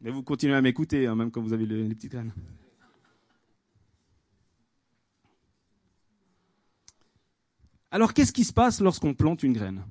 Mais 0.00 0.10
vous 0.10 0.22
continuez 0.22 0.54
à 0.54 0.62
m'écouter, 0.62 1.06
hein, 1.06 1.14
même 1.14 1.30
quand 1.30 1.42
vous 1.42 1.52
avez 1.52 1.66
les 1.66 1.94
petites 1.94 2.12
graines. 2.12 2.32
Alors, 7.90 8.14
qu'est-ce 8.14 8.32
qui 8.32 8.44
se 8.44 8.52
passe 8.54 8.80
lorsqu'on 8.80 9.12
plante 9.12 9.42
une 9.42 9.52
graine? 9.52 9.82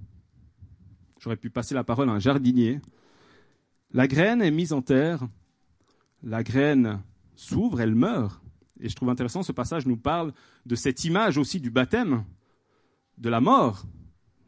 J'aurais 1.20 1.38
pu 1.38 1.50
passer 1.50 1.76
la 1.76 1.84
parole 1.84 2.10
à 2.10 2.14
un 2.14 2.20
jardinier. 2.20 2.80
La 3.92 4.08
graine 4.08 4.42
est 4.42 4.52
mise 4.52 4.72
en 4.72 4.82
terre, 4.82 5.28
la 6.24 6.44
graine 6.44 7.02
s'ouvre, 7.36 7.82
elle 7.82 7.96
meurt. 7.96 8.42
Et 8.80 8.88
je 8.88 8.96
trouve 8.96 9.10
intéressant, 9.10 9.44
ce 9.44 9.52
passage 9.52 9.86
nous 9.86 9.98
parle 9.98 10.34
de 10.66 10.76
cette 10.76 11.04
image 11.04 11.38
aussi 11.38 11.60
du 11.60 11.70
baptême, 11.70 12.24
de 13.18 13.30
la 13.30 13.42
mort. 13.42 13.86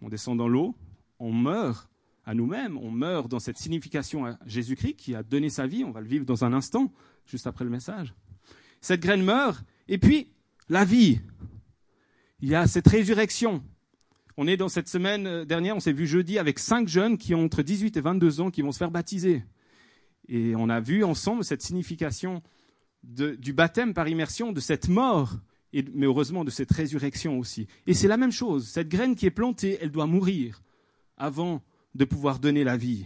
On 0.02 0.08
descend 0.08 0.38
dans 0.38 0.48
l'eau, 0.48 0.76
on 1.20 1.34
meurt 1.34 1.90
à 2.24 2.34
nous-mêmes, 2.34 2.78
on 2.78 2.92
meurt 2.92 3.28
dans 3.28 3.40
cette 3.40 3.58
signification 3.58 4.26
à 4.26 4.38
Jésus-Christ 4.46 4.96
qui 4.96 5.16
a 5.16 5.24
donné 5.24 5.50
sa 5.50 5.68
vie, 5.68 5.84
on 5.84 5.92
va 5.92 6.00
le 6.00 6.08
vivre 6.08 6.26
dans 6.26 6.46
un 6.46 6.54
instant, 6.54 6.94
juste 7.26 7.48
après 7.48 7.66
le 7.66 7.72
message. 7.72 8.14
Cette 8.80 9.02
graine 9.02 9.24
meurt, 9.24 9.66
et 9.90 9.98
puis 9.98 10.32
la 10.70 10.86
vie. 10.86 11.20
Il 12.40 12.50
y 12.50 12.56
a 12.56 12.66
cette 12.68 12.88
résurrection. 12.88 13.64
On 14.44 14.48
est 14.48 14.58
dans 14.58 14.70
cette 14.70 14.88
semaine 14.88 15.28
euh, 15.28 15.46
dernière, 15.46 15.76
on 15.76 15.80
s'est 15.80 15.94
vu 15.94 16.08
jeudi 16.08 16.40
avec 16.40 16.58
cinq 16.58 16.88
jeunes 16.88 17.20
qui 17.20 17.36
ont 17.36 17.46
entre 17.46 17.62
18 17.62 17.96
et 17.96 18.02
22 18.02 18.42
ans 18.42 18.50
qui 18.50 18.64
vont 18.64 18.72
se 18.72 18.80
faire 18.80 18.90
baptiser. 18.90 19.44
Et 20.28 20.56
on 20.56 20.68
a 20.68 20.80
vu 20.80 21.04
ensemble 21.04 21.46
cette 21.46 21.62
signification 21.62 22.42
du 23.04 23.54
baptême 23.54 23.94
par 23.94 24.08
immersion, 24.08 24.52
de 24.52 24.60
cette 24.60 24.88
mort, 24.88 25.36
et, 25.74 25.86
mais 25.94 26.08
heureusement 26.08 26.44
de 26.44 26.50
cette 26.50 26.72
résurrection 26.72 27.38
aussi. 27.38 27.68
Et 27.86 27.94
c'est 27.94 28.08
la 28.08 28.18
même 28.18 28.32
chose. 28.32 28.68
Cette 28.68 28.90
graine 28.90 29.14
qui 29.14 29.28
est 29.28 29.30
plantée, 29.30 29.78
elle 29.80 29.92
doit 29.92 30.08
mourir 30.08 30.64
avant 31.18 31.62
de 31.94 32.04
pouvoir 32.04 32.40
donner 32.40 32.64
la 32.64 32.78
vie. 32.78 33.06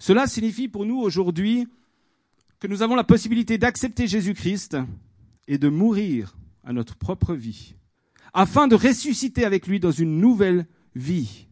Cela 0.00 0.26
signifie 0.26 0.66
pour 0.66 0.84
nous 0.86 0.98
aujourd'hui 0.98 1.68
que 2.62 2.68
nous 2.68 2.82
avons 2.82 2.94
la 2.94 3.02
possibilité 3.02 3.58
d'accepter 3.58 4.06
Jésus-Christ 4.06 4.76
et 5.48 5.58
de 5.58 5.68
mourir 5.68 6.36
à 6.62 6.72
notre 6.72 6.94
propre 6.94 7.34
vie, 7.34 7.74
afin 8.32 8.68
de 8.68 8.76
ressusciter 8.76 9.44
avec 9.44 9.66
lui 9.66 9.80
dans 9.80 9.90
une 9.90 10.20
nouvelle 10.20 10.66
vie. 10.94 11.48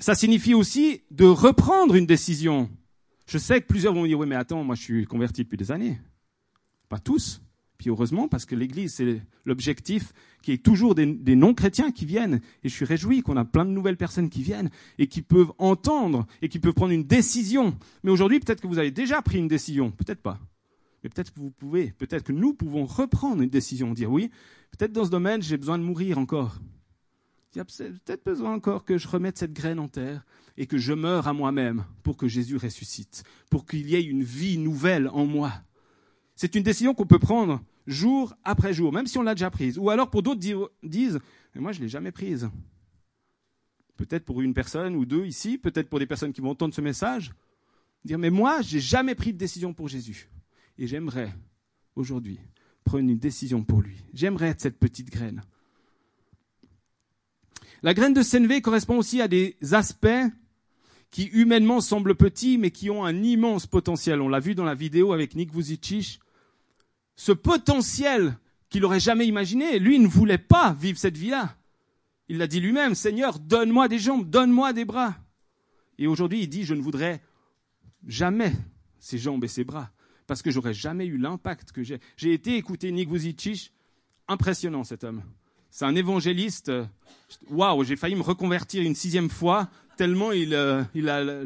Ça 0.00 0.16
signifie 0.16 0.52
aussi 0.52 1.02
de 1.12 1.26
reprendre 1.26 1.94
une 1.94 2.06
décision. 2.06 2.68
Je 3.28 3.38
sais 3.38 3.60
que 3.60 3.68
plusieurs 3.68 3.94
vont 3.94 4.02
me 4.02 4.08
dire, 4.08 4.18
oui, 4.18 4.26
mais 4.26 4.34
attends, 4.34 4.64
moi 4.64 4.74
je 4.74 4.82
suis 4.82 5.04
converti 5.06 5.44
depuis 5.44 5.56
des 5.56 5.70
années. 5.70 6.00
Pas 6.88 6.98
tous. 6.98 7.40
Heureusement, 7.90 8.28
parce 8.28 8.44
que 8.44 8.54
l'Église, 8.54 8.94
c'est 8.94 9.20
l'objectif 9.44 10.12
qui 10.42 10.52
est 10.52 10.62
toujours 10.62 10.94
des, 10.94 11.06
non-chrétiens 11.06 11.90
qui 11.90 12.04
viennent. 12.04 12.40
Et 12.62 12.68
je 12.68 12.74
suis 12.74 12.84
réjoui 12.84 13.22
qu'on 13.22 13.36
a 13.36 13.44
plein 13.44 13.64
de 13.64 13.70
nouvelles 13.70 13.96
personnes 13.96 14.28
qui 14.28 14.42
viennent 14.42 14.70
et 14.98 15.06
qui 15.06 15.22
peuvent 15.22 15.52
entendre 15.58 16.26
et 16.42 16.48
qui 16.48 16.58
peuvent 16.58 16.74
prendre 16.74 16.92
une 16.92 17.04
décision. 17.04 17.76
Mais 18.02 18.10
aujourd'hui, 18.10 18.40
peut-être 18.40 18.60
que 18.60 18.66
vous 18.66 18.78
avez 18.78 18.90
déjà 18.90 19.22
pris 19.22 19.38
une 19.38 19.48
décision. 19.48 19.90
Peut-être 19.90 20.20
pas. 20.20 20.38
Mais 21.02 21.10
peut-être 21.10 21.32
que 21.32 21.40
vous 21.40 21.50
pouvez, 21.50 21.92
peut-être 21.92 22.24
que 22.24 22.32
nous 22.32 22.54
pouvons 22.54 22.86
reprendre 22.86 23.42
une 23.42 23.50
décision, 23.50 23.92
dire 23.92 24.10
oui, 24.10 24.30
peut-être 24.70 24.92
dans 24.92 25.04
ce 25.04 25.10
domaine, 25.10 25.42
j'ai 25.42 25.58
besoin 25.58 25.78
de 25.78 25.84
mourir 25.84 26.18
encore. 26.18 26.58
Il 27.54 27.58
y 27.58 27.60
a 27.60 27.64
peut-être 27.64 28.24
besoin 28.24 28.52
encore 28.52 28.84
que 28.84 28.98
je 28.98 29.06
remette 29.06 29.38
cette 29.38 29.52
graine 29.52 29.78
en 29.78 29.86
terre 29.86 30.24
et 30.56 30.66
que 30.66 30.78
je 30.78 30.92
meure 30.92 31.28
à 31.28 31.32
moi-même 31.32 31.84
pour 32.02 32.16
que 32.16 32.26
Jésus 32.26 32.56
ressuscite, 32.56 33.22
pour 33.48 33.64
qu'il 33.64 33.88
y 33.88 33.94
ait 33.94 34.02
une 34.02 34.24
vie 34.24 34.58
nouvelle 34.58 35.08
en 35.08 35.24
moi. 35.24 35.52
C'est 36.34 36.56
une 36.56 36.64
décision 36.64 36.94
qu'on 36.94 37.06
peut 37.06 37.18
prendre 37.18 37.62
jour 37.86 38.34
après 38.44 38.72
jour, 38.72 38.92
même 38.92 39.06
si 39.06 39.18
on 39.18 39.22
l'a 39.22 39.34
déjà 39.34 39.50
prise. 39.50 39.78
Ou 39.78 39.90
alors 39.90 40.10
pour 40.10 40.22
d'autres 40.22 40.40
disent, 40.82 41.18
mais 41.54 41.60
moi 41.60 41.72
je 41.72 41.78
ne 41.78 41.84
l'ai 41.84 41.88
jamais 41.88 42.12
prise. 42.12 42.48
Peut-être 43.96 44.24
pour 44.24 44.40
une 44.40 44.54
personne 44.54 44.96
ou 44.96 45.04
deux 45.04 45.24
ici, 45.24 45.58
peut-être 45.58 45.88
pour 45.88 45.98
des 45.98 46.06
personnes 46.06 46.32
qui 46.32 46.40
vont 46.40 46.50
entendre 46.50 46.74
ce 46.74 46.80
message, 46.80 47.32
dire, 48.04 48.18
mais 48.18 48.30
moi 48.30 48.62
je 48.62 48.76
n'ai 48.76 48.80
jamais 48.80 49.14
pris 49.14 49.32
de 49.32 49.38
décision 49.38 49.72
pour 49.72 49.88
Jésus. 49.88 50.28
Et 50.78 50.86
j'aimerais 50.86 51.32
aujourd'hui 51.94 52.40
prendre 52.84 53.08
une 53.08 53.18
décision 53.18 53.62
pour 53.62 53.80
lui. 53.80 53.96
J'aimerais 54.12 54.48
être 54.48 54.60
cette 54.60 54.78
petite 54.78 55.10
graine. 55.10 55.42
La 57.82 57.94
graine 57.94 58.14
de 58.14 58.22
Senvé 58.22 58.62
correspond 58.62 58.96
aussi 58.96 59.20
à 59.20 59.28
des 59.28 59.56
aspects 59.72 60.08
qui 61.10 61.24
humainement 61.26 61.80
semblent 61.80 62.16
petits, 62.16 62.58
mais 62.58 62.70
qui 62.70 62.90
ont 62.90 63.04
un 63.04 63.22
immense 63.22 63.66
potentiel. 63.66 64.20
On 64.20 64.28
l'a 64.28 64.40
vu 64.40 64.54
dans 64.54 64.64
la 64.64 64.74
vidéo 64.74 65.12
avec 65.12 65.36
Nick 65.36 65.54
Vujicic 65.54 66.18
ce 67.16 67.32
potentiel 67.32 68.38
qu'il 68.68 68.82
n'aurait 68.82 69.00
jamais 69.00 69.26
imaginé. 69.26 69.78
Lui, 69.78 69.96
il 69.96 70.02
ne 70.02 70.08
voulait 70.08 70.38
pas 70.38 70.72
vivre 70.72 70.98
cette 70.98 71.16
vie-là. 71.16 71.56
Il 72.28 72.38
l'a 72.38 72.46
dit 72.46 72.60
lui-même, 72.60 72.94
Seigneur, 72.94 73.38
donne-moi 73.38 73.88
des 73.88 73.98
jambes, 73.98 74.28
donne-moi 74.28 74.72
des 74.72 74.84
bras. 74.84 75.14
Et 75.98 76.06
aujourd'hui, 76.06 76.40
il 76.42 76.48
dit, 76.48 76.64
je 76.64 76.74
ne 76.74 76.80
voudrais 76.80 77.22
jamais 78.06 78.52
ces 78.98 79.18
jambes 79.18 79.44
et 79.44 79.48
ces 79.48 79.64
bras, 79.64 79.90
parce 80.26 80.42
que 80.42 80.50
j'aurais 80.50 80.74
jamais 80.74 81.06
eu 81.06 81.18
l'impact 81.18 81.72
que 81.72 81.82
j'ai. 81.82 82.00
J'ai 82.16 82.32
été 82.32 82.56
écouter 82.56 82.90
Nick 82.90 83.10
Vujicic, 83.10 83.72
impressionnant 84.26 84.84
cet 84.84 85.04
homme. 85.04 85.22
C'est 85.70 85.84
un 85.84 85.94
évangéliste. 85.94 86.72
Waouh, 87.50 87.84
j'ai 87.84 87.96
failli 87.96 88.14
me 88.14 88.22
reconvertir 88.22 88.82
une 88.82 88.94
sixième 88.94 89.28
fois, 89.28 89.68
tellement 89.96 90.32
il, 90.32 90.54
euh, 90.54 90.82
il 90.94 91.08
a. 91.08 91.42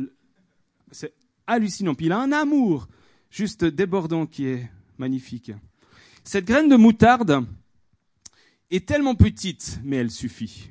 C'est 0.92 1.14
hallucinant. 1.46 1.94
Puis 1.94 2.06
il 2.06 2.12
a 2.12 2.20
un 2.20 2.32
amour 2.32 2.88
juste 3.30 3.64
débordant 3.64 4.26
qui 4.26 4.46
est 4.46 4.70
magnifique. 4.98 5.52
Cette 6.24 6.44
graine 6.44 6.68
de 6.68 6.76
moutarde 6.76 7.44
est 8.70 8.86
tellement 8.86 9.14
petite, 9.14 9.80
mais 9.82 9.96
elle 9.96 10.10
suffit. 10.10 10.70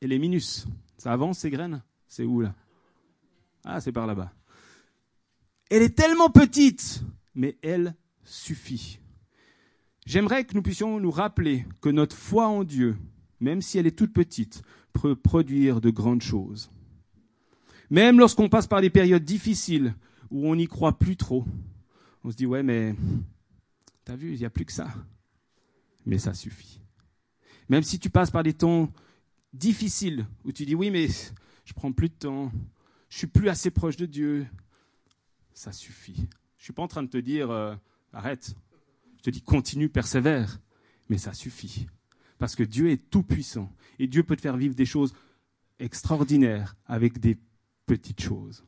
Elle 0.00 0.12
est 0.12 0.18
minus. 0.18 0.66
Ça 0.98 1.12
avance 1.12 1.38
ces 1.38 1.50
graines? 1.50 1.82
C'est 2.08 2.24
où 2.24 2.40
là? 2.40 2.54
Ah, 3.64 3.80
c'est 3.80 3.92
par 3.92 4.06
là-bas. 4.06 4.32
Elle 5.70 5.82
est 5.82 5.96
tellement 5.96 6.30
petite, 6.30 7.02
mais 7.34 7.56
elle 7.62 7.94
suffit. 8.24 8.98
J'aimerais 10.06 10.44
que 10.44 10.54
nous 10.54 10.62
puissions 10.62 10.98
nous 10.98 11.10
rappeler 11.10 11.66
que 11.80 11.88
notre 11.88 12.16
foi 12.16 12.48
en 12.48 12.64
Dieu, 12.64 12.96
même 13.38 13.62
si 13.62 13.78
elle 13.78 13.86
est 13.86 13.96
toute 13.96 14.12
petite, 14.12 14.62
peut 14.92 15.14
produire 15.14 15.80
de 15.80 15.90
grandes 15.90 16.22
choses. 16.22 16.70
Même 17.90 18.18
lorsqu'on 18.18 18.48
passe 18.48 18.66
par 18.66 18.80
des 18.80 18.90
périodes 18.90 19.24
difficiles 19.24 19.94
où 20.30 20.48
on 20.48 20.56
n'y 20.56 20.66
croit 20.66 20.98
plus 20.98 21.16
trop, 21.16 21.44
on 22.24 22.30
se 22.30 22.36
dit 22.36 22.46
ouais 22.46 22.62
mais 22.62 22.94
T'as 24.10 24.16
vu, 24.16 24.32
il 24.32 24.40
n'y 24.40 24.44
a 24.44 24.50
plus 24.50 24.64
que 24.64 24.72
ça. 24.72 24.92
Mais 26.04 26.18
ça 26.18 26.34
suffit. 26.34 26.80
Même 27.68 27.84
si 27.84 28.00
tu 28.00 28.10
passes 28.10 28.32
par 28.32 28.42
des 28.42 28.54
temps 28.54 28.92
difficiles 29.52 30.26
où 30.44 30.50
tu 30.50 30.66
dis 30.66 30.74
oui, 30.74 30.90
mais 30.90 31.06
je 31.64 31.72
prends 31.74 31.92
plus 31.92 32.08
de 32.08 32.14
temps, 32.14 32.50
je 33.08 33.18
suis 33.18 33.28
plus 33.28 33.48
assez 33.48 33.70
proche 33.70 33.96
de 33.96 34.06
Dieu, 34.06 34.48
ça 35.54 35.70
suffit. 35.70 36.26
Je 36.58 36.64
suis 36.64 36.72
pas 36.72 36.82
en 36.82 36.88
train 36.88 37.04
de 37.04 37.08
te 37.08 37.18
dire 37.18 37.52
euh, 37.52 37.76
arrête. 38.12 38.56
Je 39.18 39.22
te 39.22 39.30
dis 39.30 39.42
continue, 39.42 39.88
persévère, 39.88 40.58
mais 41.08 41.16
ça 41.16 41.32
suffit. 41.32 41.86
Parce 42.40 42.56
que 42.56 42.64
Dieu 42.64 42.90
est 42.90 43.10
tout 43.10 43.22
puissant 43.22 43.72
et 44.00 44.08
Dieu 44.08 44.24
peut 44.24 44.34
te 44.34 44.42
faire 44.42 44.56
vivre 44.56 44.74
des 44.74 44.86
choses 44.86 45.14
extraordinaires 45.78 46.74
avec 46.84 47.20
des 47.20 47.38
petites 47.86 48.22
choses. 48.22 48.64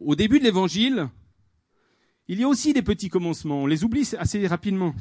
Au 0.00 0.14
début 0.14 0.38
de 0.38 0.44
l'évangile, 0.44 1.10
il 2.28 2.40
y 2.40 2.44
a 2.44 2.48
aussi 2.48 2.72
des 2.72 2.82
petits 2.82 3.08
commencements, 3.08 3.62
on 3.62 3.66
les 3.66 3.84
oublie 3.84 4.08
assez 4.18 4.46
rapidement, 4.46 4.94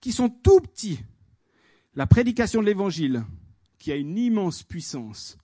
qui 0.00 0.12
sont 0.12 0.28
tout 0.28 0.60
petits. 0.60 1.00
La 1.94 2.06
prédication 2.06 2.60
de 2.60 2.66
l'évangile, 2.66 3.24
qui 3.78 3.90
a 3.92 3.96
une 3.96 4.16
immense 4.16 4.62
puissance, 4.62 5.38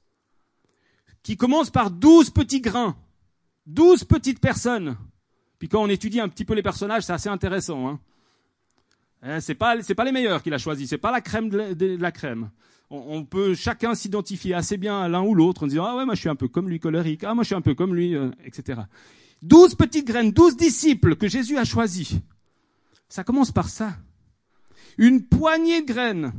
qui 1.23 1.37
commence 1.37 1.71
par 1.71 1.91
douze 1.91 2.31
petits 2.31 2.61
grains, 2.61 2.97
douze 3.67 4.05
petites 4.05 4.41
personnes. 4.41 4.97
Puis 5.59 5.69
quand 5.69 5.83
on 5.83 5.89
étudie 5.89 6.21
un 6.21 6.29
petit 6.29 6.45
peu 6.45 6.55
les 6.55 6.63
personnages, 6.63 7.05
c'est 7.05 7.13
assez 7.13 7.29
intéressant. 7.29 7.89
Hein 7.89 8.01
c'est 9.41 9.55
pas 9.55 9.83
c'est 9.83 9.95
pas 9.95 10.05
les 10.05 10.13
meilleurs 10.13 10.43
qu'il 10.43 10.55
a 10.55 10.59
choisis, 10.59 10.89
c'est 10.89 10.99
pas 10.99 11.11
la 11.11 11.21
crème 11.21 11.49
de 11.49 11.97
la, 11.97 12.13
crème. 12.13 12.51
On, 12.91 13.25
peut 13.25 13.55
chacun 13.55 13.95
s'identifier 13.95 14.55
assez 14.55 14.77
bien 14.77 15.01
à 15.01 15.09
l'un 15.09 15.23
ou 15.23 15.35
l'autre 15.35 15.65
en 15.65 15.67
disant 15.67 15.85
ah 15.85 15.97
ouais 15.97 16.05
moi 16.05 16.15
je 16.15 16.21
suis 16.21 16.29
un 16.29 16.37
peu 16.37 16.49
comme 16.49 16.69
lui 16.69 16.79
colérique, 16.79 17.25
ah 17.25 17.35
moi 17.35 17.43
je 17.43 17.49
suis 17.49 17.55
un 17.55 17.61
peu 17.61 17.75
comme 17.75 17.95
lui, 17.95 18.15
euh, 18.15 18.31
etc. 18.45 18.83
Douze 19.43 19.75
petites 19.75 20.07
graines, 20.07 20.33
douze 20.33 20.57
disciples 20.57 21.17
que 21.17 21.29
Jésus 21.29 21.59
a 21.59 21.65
choisis. 21.65 22.15
Ça 23.09 23.25
commence 23.25 23.53
par 23.53 23.69
ça. 23.69 23.97
Une 24.99 25.23
poignée 25.23 25.83
de 25.83 25.87
graines. 25.87 26.33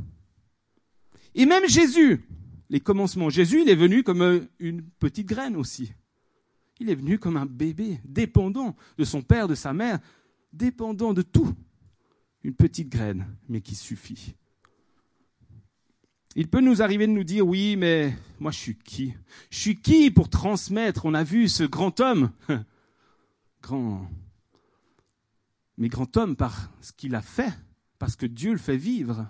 Et 1.34 1.46
même 1.46 1.68
Jésus, 1.68 2.24
les 2.70 2.80
commencements, 2.80 3.30
Jésus, 3.30 3.62
il 3.62 3.68
est 3.68 3.74
venu 3.74 4.02
comme 4.02 4.22
euh, 4.22 4.40
une 4.58 4.82
petite 4.82 5.26
graine 5.26 5.56
aussi. 5.56 5.92
Il 6.80 6.90
est 6.90 6.94
venu 6.94 7.18
comme 7.18 7.36
un 7.36 7.46
bébé, 7.46 8.00
dépendant 8.04 8.76
de 8.98 9.04
son 9.04 9.22
père, 9.22 9.48
de 9.48 9.54
sa 9.54 9.72
mère, 9.72 9.98
dépendant 10.52 11.12
de 11.12 11.22
tout. 11.22 11.54
Une 12.44 12.54
petite 12.54 12.88
graine, 12.88 13.26
mais 13.48 13.60
qui 13.60 13.74
suffit. 13.74 14.34
Il 16.36 16.48
peut 16.48 16.60
nous 16.60 16.82
arriver 16.82 17.06
de 17.06 17.12
nous 17.12 17.24
dire, 17.24 17.46
oui, 17.46 17.76
mais 17.76 18.14
moi 18.38 18.52
je 18.52 18.58
suis 18.58 18.76
qui? 18.76 19.14
Je 19.50 19.58
suis 19.58 19.76
qui 19.76 20.10
pour 20.10 20.28
transmettre? 20.28 21.04
On 21.04 21.14
a 21.14 21.24
vu 21.24 21.48
ce 21.48 21.64
grand 21.64 21.98
homme 22.00 22.30
grand, 23.62 24.08
mais 25.76 25.88
grand 25.88 26.16
homme 26.16 26.36
par 26.36 26.70
ce 26.80 26.92
qu'il 26.92 27.14
a 27.14 27.22
fait, 27.22 27.52
parce 27.98 28.16
que 28.16 28.26
Dieu 28.26 28.52
le 28.52 28.58
fait 28.58 28.76
vivre. 28.76 29.28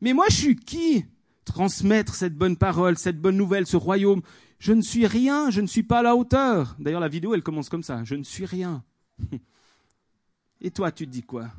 Mais 0.00 0.12
moi, 0.12 0.26
je 0.28 0.36
suis 0.36 0.56
qui 0.56 1.04
Transmettre 1.44 2.14
cette 2.14 2.36
bonne 2.36 2.56
parole, 2.56 2.96
cette 2.96 3.20
bonne 3.20 3.36
nouvelle, 3.36 3.66
ce 3.66 3.76
royaume? 3.76 4.22
Je 4.58 4.72
ne 4.72 4.80
suis 4.80 5.06
rien, 5.06 5.50
je 5.50 5.60
ne 5.60 5.66
suis 5.66 5.82
pas 5.82 5.98
à 5.98 6.02
la 6.02 6.14
hauteur. 6.14 6.76
D'ailleurs, 6.78 7.00
la 7.00 7.08
vidéo, 7.08 7.34
elle 7.34 7.42
commence 7.42 7.68
comme 7.68 7.82
ça. 7.82 8.04
Je 8.04 8.14
ne 8.14 8.22
suis 8.22 8.46
rien. 8.46 8.84
Et 10.60 10.70
toi, 10.70 10.92
tu 10.92 11.04
te 11.04 11.10
dis 11.10 11.22
quoi? 11.22 11.50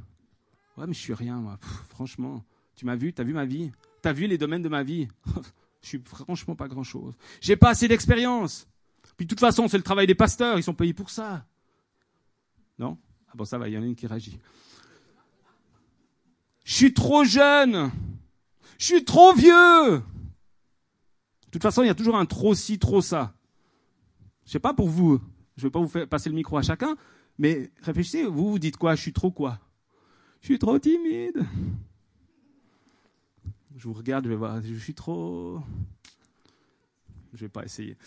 Ouais, 0.78 0.88
mais 0.88 0.94
je 0.94 1.00
suis 1.00 1.14
rien, 1.14 1.36
moi. 1.36 1.60
franchement, 1.90 2.46
tu 2.76 2.86
m'as 2.86 2.96
vu, 2.96 3.14
tu 3.14 3.22
as 3.22 3.26
vu 3.26 3.34
ma 3.34 3.46
vie, 3.46 3.72
tu 4.02 4.08
as 4.08 4.14
vu 4.14 4.26
les 4.26 4.38
domaines 4.38 4.62
de 4.62 4.70
ma 4.70 4.84
vie? 4.84 5.10
je 5.82 5.88
suis 5.88 6.02
franchement 6.06 6.56
pas 6.56 6.70
grand-chose. 6.70 7.14
J'ai 7.42 7.58
pas 7.58 7.72
assez 7.72 7.90
d'expérience. 7.90 8.68
Puis 9.18 9.26
de 9.26 9.30
toute 9.30 9.42
façon, 9.42 9.68
c'est 9.68 9.78
le 9.78 9.84
travail 9.84 10.08
des 10.08 10.16
pasteurs, 10.16 10.58
ils 10.58 10.64
sont 10.64 10.74
payés 10.74 10.94
pour 10.94 11.10
ça. 11.10 11.46
Non 12.80 12.98
Ah 13.30 13.34
bon, 13.36 13.46
ça 13.46 13.58
va, 13.58 13.68
il 13.68 13.74
y 13.74 13.78
en 13.78 13.84
a 13.84 13.86
une 13.86 13.96
qui 13.96 14.08
réagit. 14.08 14.40
Je 16.64 16.74
suis 16.74 16.94
trop 16.94 17.24
jeune. 17.24 17.92
Je 18.78 18.86
suis 18.86 19.06
trop 19.06 19.34
vieux. 19.34 19.98
De 19.98 21.52
toute 21.52 21.62
façon, 21.62 21.84
il 21.84 21.88
y 21.88 21.90
a 21.90 21.96
toujours 21.96 22.18
un 22.18 22.26
trop 22.26 22.56
ci, 22.56 22.80
trop 22.80 23.02
ça. 23.02 23.34
Je 24.46 24.52
sais 24.52 24.60
pas 24.60 24.74
pour 24.74 24.90
vous. 24.90 25.22
Je 25.56 25.62
ne 25.64 25.68
vais 25.68 25.72
pas 25.72 25.80
vous 25.80 25.88
faire 25.88 26.08
passer 26.08 26.30
le 26.30 26.36
micro 26.36 26.58
à 26.58 26.64
chacun, 26.64 26.96
mais 27.38 27.72
réfléchissez, 27.82 28.24
vous 28.26 28.52
vous 28.52 28.60
dites 28.60 28.78
quoi? 28.78 28.96
Je 28.96 29.02
suis 29.02 29.14
trop 29.14 29.32
quoi? 29.32 29.60
Je 30.42 30.48
suis 30.48 30.60
trop 30.60 30.80
timide. 30.80 31.46
Je 33.76 33.88
vous 33.88 33.94
regarde, 33.94 34.26
je 34.26 34.30
vais 34.30 34.36
voir, 34.36 34.62
je 34.62 34.74
suis 34.76 34.94
trop... 34.94 35.62
Je 37.34 37.40
vais 37.40 37.50
pas 37.50 37.64
essayer. 37.64 37.98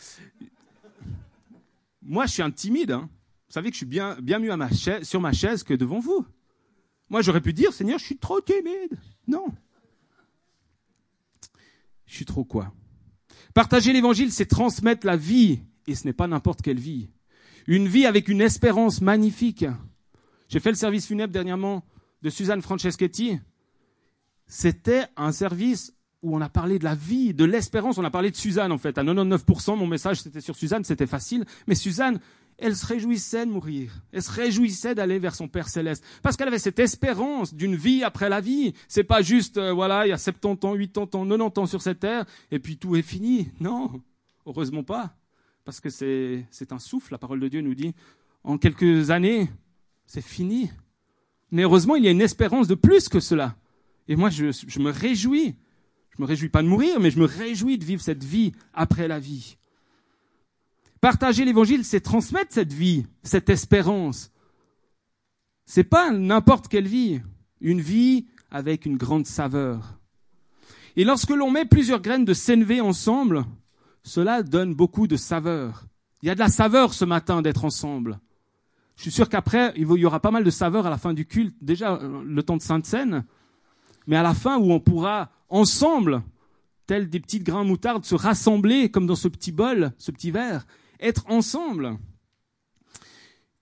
Moi, 2.03 2.27
je 2.27 2.33
suis 2.33 2.43
un 2.43 2.51
timide. 2.51 2.93
Hein. 2.93 3.09
Vous 3.49 3.53
savez 3.53 3.71
que 3.71 3.75
je 3.75 3.79
suis 3.79 3.87
bien, 3.87 4.17
bien 4.21 4.39
mieux 4.39 4.53
sur 5.03 5.21
ma 5.21 5.33
chaise 5.33 5.63
que 5.63 5.75
devant 5.75 6.01
vous. 6.01 6.27
Moi, 7.09 7.23
j'aurais 7.23 7.41
pu 7.41 7.53
dire, 7.53 7.73
Seigneur, 7.73 7.99
je 7.99 8.05
suis 8.05 8.19
trop 8.19 8.41
timide. 8.41 8.99
Non. 9.29 9.47
Je 12.07 12.15
suis 12.15 12.25
trop 12.25 12.45
quoi? 12.45 12.73
Partager 13.55 13.93
l'évangile, 13.93 14.33
c'est 14.33 14.47
transmettre 14.47 15.07
la 15.07 15.17
vie, 15.17 15.61
et 15.87 15.95
ce 15.95 16.05
n'est 16.05 16.13
pas 16.13 16.27
n'importe 16.27 16.63
quelle 16.63 16.81
vie. 16.81 17.09
Une 17.67 17.89
vie 17.89 18.07
avec 18.07 18.29
une 18.29 18.41
espérance 18.41 19.01
magnifique. 19.01 19.65
J'ai 20.49 20.61
fait 20.61 20.71
le 20.71 20.77
service 20.77 21.07
funèbre 21.07 21.33
dernièrement 21.33 21.85
de 22.23 22.31
Suzanne 22.31 22.63
Franceschetti. 22.63 23.39
C'était 24.47 25.07
un 25.17 25.33
service 25.33 25.93
où 26.23 26.37
on 26.37 26.41
a 26.41 26.49
parlé 26.49 26.79
de 26.79 26.85
la 26.85 26.95
vie, 26.95 27.35
de 27.35 27.45
l'espérance. 27.45 27.99
On 27.99 28.05
a 28.05 28.11
parlé 28.11 28.31
de 28.31 28.37
Suzanne, 28.37 28.73
en 28.73 28.79
fait. 28.79 28.99
À 28.99 29.05
99%, 29.05 29.77
mon 29.77 29.87
message, 29.87 30.23
c'était 30.23 30.41
sur 30.41 30.57
Suzanne, 30.57 30.85
c'était 30.85 31.07
facile. 31.07 31.45
Mais 31.67 31.75
Suzanne, 31.75 32.21
elle 32.59 32.75
se 32.75 32.87
réjouissait 32.87 33.45
de 33.45 33.51
mourir. 33.51 33.93
Elle 34.13 34.23
se 34.23 34.31
réjouissait 34.31 34.95
d'aller 34.95 35.19
vers 35.19 35.35
son 35.35 35.49
Père 35.49 35.69
céleste. 35.69 36.05
Parce 36.23 36.37
qu'elle 36.37 36.49
avait 36.49 36.59
cette 36.59 36.79
espérance 36.79 37.55
d'une 37.55 37.77
vie 37.77 38.03
après 38.03 38.29
la 38.29 38.41
vie. 38.41 38.73
C'est 38.89 39.05
pas 39.05 39.23
juste, 39.23 39.59
euh, 39.59 39.73
voilà, 39.73 40.07
il 40.07 40.11
y 40.11 40.13
a 40.13 40.19
70 40.19 40.67
ans, 40.67 40.77
80 40.77 41.03
ans, 41.03 41.07
90 41.07 41.59
ans 41.61 41.67
sur 41.67 41.83
cette 41.83 42.01
terre, 42.01 42.25
et 42.51 42.59
puis 42.59 42.79
tout 42.79 42.97
est 42.97 43.03
fini. 43.03 43.51
Non. 43.61 44.01
Heureusement 44.47 44.85
pas 44.85 45.17
parce 45.67 45.81
que 45.81 45.91
c'est 45.91 46.73
un 46.73 46.79
souffle, 46.79 47.13
la 47.13 47.19
parole 47.19 47.41
de 47.41 47.49
Dieu 47.49 47.61
nous 47.61 47.75
dit, 47.75 47.93
en 48.45 48.57
quelques 48.57 49.11
années, 49.11 49.51
c'est 50.07 50.23
fini. 50.23 50.71
Mais 51.51 51.63
heureusement, 51.63 51.97
il 51.97 52.05
y 52.05 52.09
a 52.09 52.13
une 52.13 52.21
espérance 52.21 52.69
de 52.69 52.77
plus 52.77 53.09
que 53.09 53.19
cela. 53.19 53.57
Et 54.07 54.15
moi, 54.15 54.31
je, 54.31 54.53
je 54.53 54.79
me 54.79 54.91
réjouis. 54.91 55.57
Je 56.17 56.23
me 56.23 56.27
réjouis 56.27 56.51
pas 56.51 56.63
de 56.63 56.69
mourir, 56.69 57.01
mais 57.01 57.11
je 57.11 57.19
me 57.19 57.27
réjouis 57.27 57.79
de 57.79 57.85
vivre 57.85 58.01
cette 58.01 58.23
vie 58.23 58.53
après 58.73 59.09
la 59.09 59.19
vie. 59.19 59.57
Partager 61.01 61.45
l'évangile, 61.45 61.85
c'est 61.85 62.01
transmettre 62.01 62.53
cette 62.53 62.73
vie, 62.73 63.07
cette 63.23 63.51
espérance. 63.51 64.33
C'est 65.67 65.85
pas 65.85 66.11
n'importe 66.11 66.69
quelle 66.69 66.87
vie, 66.87 67.21
une 67.61 67.81
vie 67.81 68.27
avec 68.51 68.87
une 68.87 68.97
grande 68.97 69.27
saveur. 69.27 69.99
Et 70.97 71.05
lorsque 71.05 71.31
l'on 71.31 71.51
met 71.51 71.67
plusieurs 71.67 72.01
graines 72.01 72.25
de 72.25 72.35
sénévé 72.35 72.81
ensemble, 72.81 73.45
cela 74.03 74.43
donne 74.43 74.75
beaucoup 74.75 75.07
de 75.07 75.17
saveur. 75.17 75.85
Il 76.23 76.29
y 76.29 76.31
a 76.31 76.35
de 76.35 76.41
la 76.41 76.49
saveur 76.49 76.95
ce 76.95 77.05
matin 77.05 77.43
d'être 77.43 77.65
ensemble. 77.65 78.19
Je 78.97 79.03
suis 79.03 79.11
sûr 79.11 79.29
qu'après, 79.29 79.75
il 79.77 79.87
y 79.87 80.07
aura 80.07 80.21
pas 80.21 80.31
mal 80.31 80.45
de 80.45 80.51
saveur 80.51 80.87
à 80.87 80.91
la 80.91 80.97
fin 80.97 81.13
du 81.13 81.27
culte, 81.27 81.55
déjà 81.61 81.97
euh, 81.97 82.23
le 82.25 82.43
temps 82.43 82.57
de 82.57 82.63
Sainte 82.63 82.87
Seine, 82.87 83.25
mais 84.07 84.17
à 84.17 84.23
la 84.23 84.33
fin 84.33 84.57
où 84.57 84.73
on 84.73 84.81
pourra 84.81 85.31
ensemble, 85.51 86.23
tels 86.87 87.11
des 87.11 87.21
petites 87.21 87.43
grains 87.43 87.65
de 87.65 87.69
moutarde, 87.69 88.05
se 88.05 88.15
rassembler 88.15 88.91
comme 88.91 89.07
dans 89.07 89.17
ce 89.17 89.29
petit 89.29 89.53
bol, 89.53 89.93
ce 89.99 90.11
petit 90.11 90.31
verre, 90.31 90.67
être 91.01 91.25
ensemble. 91.29 91.99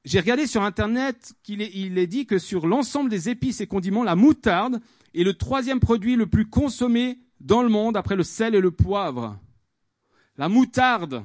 J'ai 0.04 0.20
regardé 0.20 0.46
sur 0.46 0.62
Internet 0.62 1.34
qu'il 1.42 1.62
est, 1.62 2.06
dit 2.06 2.26
que 2.26 2.38
sur 2.38 2.66
l'ensemble 2.66 3.08
des 3.08 3.30
épices 3.30 3.62
et 3.62 3.66
condiments, 3.66 4.04
la 4.04 4.16
moutarde 4.16 4.80
est 5.14 5.24
le 5.24 5.32
troisième 5.32 5.80
produit 5.80 6.14
le 6.14 6.26
plus 6.26 6.46
consommé 6.46 7.18
dans 7.40 7.62
le 7.62 7.70
monde 7.70 7.96
après 7.96 8.16
le 8.16 8.22
sel 8.22 8.54
et 8.54 8.60
le 8.60 8.70
poivre. 8.70 9.38
La 10.36 10.48
moutarde. 10.48 11.24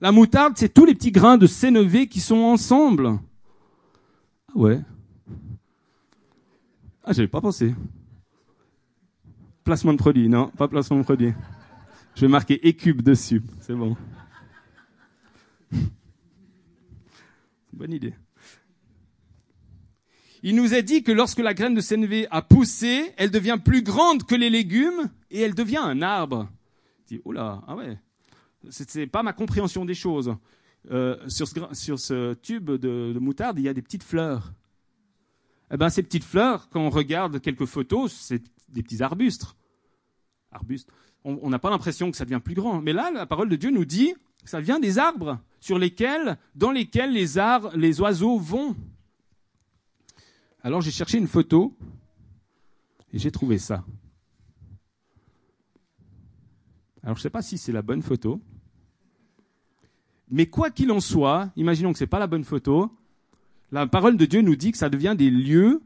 La 0.00 0.12
moutarde, 0.12 0.54
c'est 0.56 0.72
tous 0.72 0.84
les 0.84 0.94
petits 0.94 1.10
grains 1.10 1.38
de 1.38 1.46
sénévé 1.46 2.06
qui 2.06 2.20
sont 2.20 2.36
ensemble. 2.36 3.18
Ah 4.48 4.52
ouais. 4.54 4.80
Ah, 7.04 7.12
j'avais 7.12 7.28
pas 7.28 7.40
pensé. 7.40 7.74
Placement 9.64 9.92
de 9.92 9.98
produit, 9.98 10.28
non, 10.28 10.48
pas 10.48 10.68
placement 10.68 10.98
de 10.98 11.02
produit. 11.02 11.32
Je 12.14 12.22
vais 12.22 12.28
marquer 12.28 12.66
écube 12.66 13.02
dessus, 13.02 13.42
c'est 13.60 13.74
bon. 13.74 13.96
Bonne 17.72 17.92
idée. 17.92 18.14
Il 20.42 20.56
nous 20.56 20.74
est 20.74 20.82
dit 20.82 21.02
que 21.02 21.12
lorsque 21.12 21.38
la 21.38 21.52
graine 21.52 21.74
de 21.74 21.80
sénévé 21.80 22.26
a 22.30 22.40
poussé, 22.40 23.12
elle 23.18 23.30
devient 23.30 23.58
plus 23.62 23.82
grande 23.82 24.24
que 24.24 24.34
les 24.34 24.48
légumes 24.48 25.10
et 25.30 25.40
elle 25.40 25.54
devient 25.54 25.78
un 25.78 26.00
arbre. 26.00 26.48
dit, 27.06 27.20
oh 27.24 27.32
là, 27.32 27.62
ah 27.66 27.76
ouais, 27.76 27.98
n'est 28.94 29.06
pas 29.06 29.22
ma 29.22 29.32
compréhension 29.32 29.84
des 29.84 29.94
choses. 29.94 30.34
Euh, 30.90 31.16
sur, 31.28 31.46
ce, 31.46 32.34
tube 32.34 32.70
de, 32.70 33.18
moutarde, 33.18 33.58
il 33.58 33.64
y 33.64 33.68
a 33.68 33.74
des 33.74 33.82
petites 33.82 34.02
fleurs. 34.02 34.54
Eh 35.70 35.76
ben, 35.76 35.90
ces 35.90 36.02
petites 36.02 36.24
fleurs, 36.24 36.70
quand 36.70 36.80
on 36.80 36.90
regarde 36.90 37.40
quelques 37.40 37.66
photos, 37.66 38.12
c'est 38.12 38.42
des 38.70 38.82
petits 38.82 39.02
arbustes. 39.02 39.54
Arbustes. 40.52 40.88
On 41.22 41.50
n'a 41.50 41.58
pas 41.58 41.68
l'impression 41.68 42.10
que 42.10 42.16
ça 42.16 42.24
devient 42.24 42.40
plus 42.42 42.54
grand. 42.54 42.80
Mais 42.80 42.94
là, 42.94 43.10
la 43.10 43.26
parole 43.26 43.50
de 43.50 43.56
Dieu 43.56 43.70
nous 43.70 43.84
dit 43.84 44.14
que 44.42 44.48
ça 44.48 44.60
vient 44.60 44.80
des 44.80 44.98
arbres 44.98 45.38
sur 45.60 45.78
lesquels, 45.78 46.38
dans 46.54 46.70
lesquels 46.72 47.12
les, 47.12 47.26
les 47.74 48.00
oiseaux 48.00 48.38
vont. 48.38 48.74
Alors 50.62 50.80
j'ai 50.80 50.90
cherché 50.90 51.18
une 51.18 51.28
photo 51.28 51.76
et 53.12 53.18
j'ai 53.18 53.30
trouvé 53.30 53.58
ça. 53.58 53.84
Alors 57.02 57.16
je 57.16 57.20
ne 57.20 57.22
sais 57.22 57.30
pas 57.30 57.42
si 57.42 57.58
c'est 57.58 57.72
la 57.72 57.82
bonne 57.82 58.02
photo. 58.02 58.40
Mais 60.30 60.46
quoi 60.46 60.70
qu'il 60.70 60.92
en 60.92 61.00
soit, 61.00 61.50
imaginons 61.56 61.92
que 61.92 61.98
ce 61.98 62.04
n'est 62.04 62.08
pas 62.08 62.18
la 62.18 62.26
bonne 62.26 62.44
photo, 62.44 62.90
la 63.72 63.86
parole 63.86 64.16
de 64.16 64.26
Dieu 64.26 64.42
nous 64.42 64.56
dit 64.56 64.72
que 64.72 64.78
ça 64.78 64.88
devient 64.88 65.14
des 65.16 65.30
lieux 65.30 65.82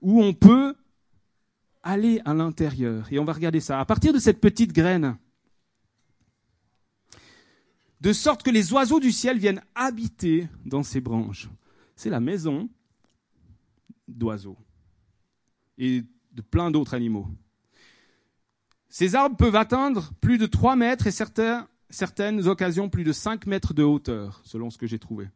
où 0.00 0.22
on 0.22 0.32
peut 0.32 0.74
aller 1.82 2.20
à 2.24 2.34
l'intérieur. 2.34 3.06
Et 3.12 3.18
on 3.18 3.24
va 3.24 3.32
regarder 3.32 3.60
ça. 3.60 3.78
À 3.78 3.84
partir 3.84 4.12
de 4.12 4.18
cette 4.18 4.40
petite 4.40 4.72
graine, 4.72 5.16
de 8.04 8.12
sorte 8.12 8.42
que 8.42 8.50
les 8.50 8.74
oiseaux 8.74 9.00
du 9.00 9.10
ciel 9.10 9.38
viennent 9.38 9.62
habiter 9.74 10.46
dans 10.66 10.82
ces 10.82 11.00
branches. 11.00 11.48
C'est 11.96 12.10
la 12.10 12.20
maison 12.20 12.68
d'oiseaux 14.06 14.58
et 15.78 16.02
de 16.32 16.42
plein 16.42 16.70
d'autres 16.70 16.92
animaux. 16.92 17.26
Ces 18.90 19.14
arbres 19.14 19.38
peuvent 19.38 19.56
atteindre 19.56 20.12
plus 20.20 20.36
de 20.36 20.44
3 20.44 20.76
mètres 20.76 21.06
et 21.06 21.10
certaines 21.10 22.46
occasions 22.46 22.90
plus 22.90 23.04
de 23.04 23.12
5 23.12 23.46
mètres 23.46 23.72
de 23.72 23.82
hauteur, 23.82 24.42
selon 24.44 24.68
ce 24.68 24.76
que 24.76 24.86
j'ai 24.86 24.98
trouvé. 24.98 25.30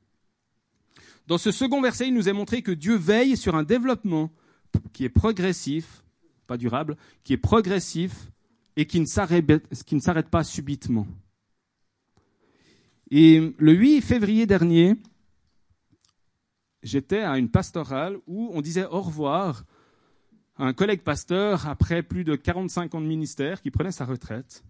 Dans 1.26 1.38
ce 1.38 1.50
second 1.50 1.80
verset, 1.80 2.08
il 2.08 2.14
nous 2.14 2.28
est 2.28 2.34
montré 2.34 2.60
que 2.60 2.70
Dieu 2.72 2.96
veille 2.96 3.38
sur 3.38 3.54
un 3.54 3.62
développement 3.62 4.30
qui 4.92 5.04
est 5.04 5.08
progressif, 5.08 6.04
pas 6.46 6.58
durable, 6.58 6.98
qui 7.24 7.32
est 7.32 7.38
progressif 7.38 8.30
et 8.76 8.84
qui 8.84 9.00
ne 9.00 9.06
s'arrête 9.06 10.28
pas 10.28 10.44
subitement. 10.44 11.06
Et 13.10 13.54
le 13.58 13.72
8 13.72 14.02
février 14.02 14.46
dernier, 14.46 14.96
j'étais 16.82 17.20
à 17.20 17.38
une 17.38 17.50
pastorale 17.50 18.18
où 18.26 18.50
on 18.52 18.60
disait 18.60 18.84
au 18.86 19.00
revoir 19.00 19.64
un 20.58 20.72
collègue 20.72 21.02
pasteur, 21.02 21.68
après 21.68 22.02
plus 22.02 22.24
de 22.24 22.34
45 22.34 22.94
ans 22.94 23.00
de 23.00 23.06
ministère, 23.06 23.62
qui 23.62 23.70
prenait 23.70 23.92
sa 23.92 24.04
retraite. 24.04 24.64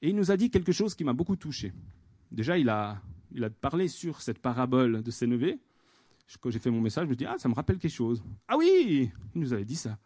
Et 0.00 0.10
il 0.10 0.16
nous 0.16 0.30
a 0.30 0.36
dit 0.36 0.50
quelque 0.50 0.72
chose 0.72 0.94
qui 0.94 1.04
m'a 1.04 1.12
beaucoup 1.12 1.36
touché. 1.36 1.72
Déjà, 2.30 2.56
il 2.56 2.68
a, 2.68 3.00
il 3.32 3.42
a 3.44 3.50
parlé 3.50 3.88
sur 3.88 4.22
cette 4.22 4.38
parabole 4.38 5.02
de 5.02 5.10
Sénévé. 5.10 5.58
Quand 6.40 6.50
j'ai 6.50 6.60
fait 6.60 6.70
mon 6.70 6.80
message, 6.80 7.04
je 7.04 7.10
me 7.10 7.16
dis, 7.16 7.26
ah, 7.26 7.34
ça 7.38 7.48
me 7.48 7.54
rappelle 7.54 7.78
quelque 7.78 7.92
chose. 7.92 8.22
Ah 8.48 8.56
oui, 8.56 9.10
il 9.34 9.40
nous 9.40 9.52
avait 9.52 9.64
dit 9.64 9.76
ça. 9.76 9.98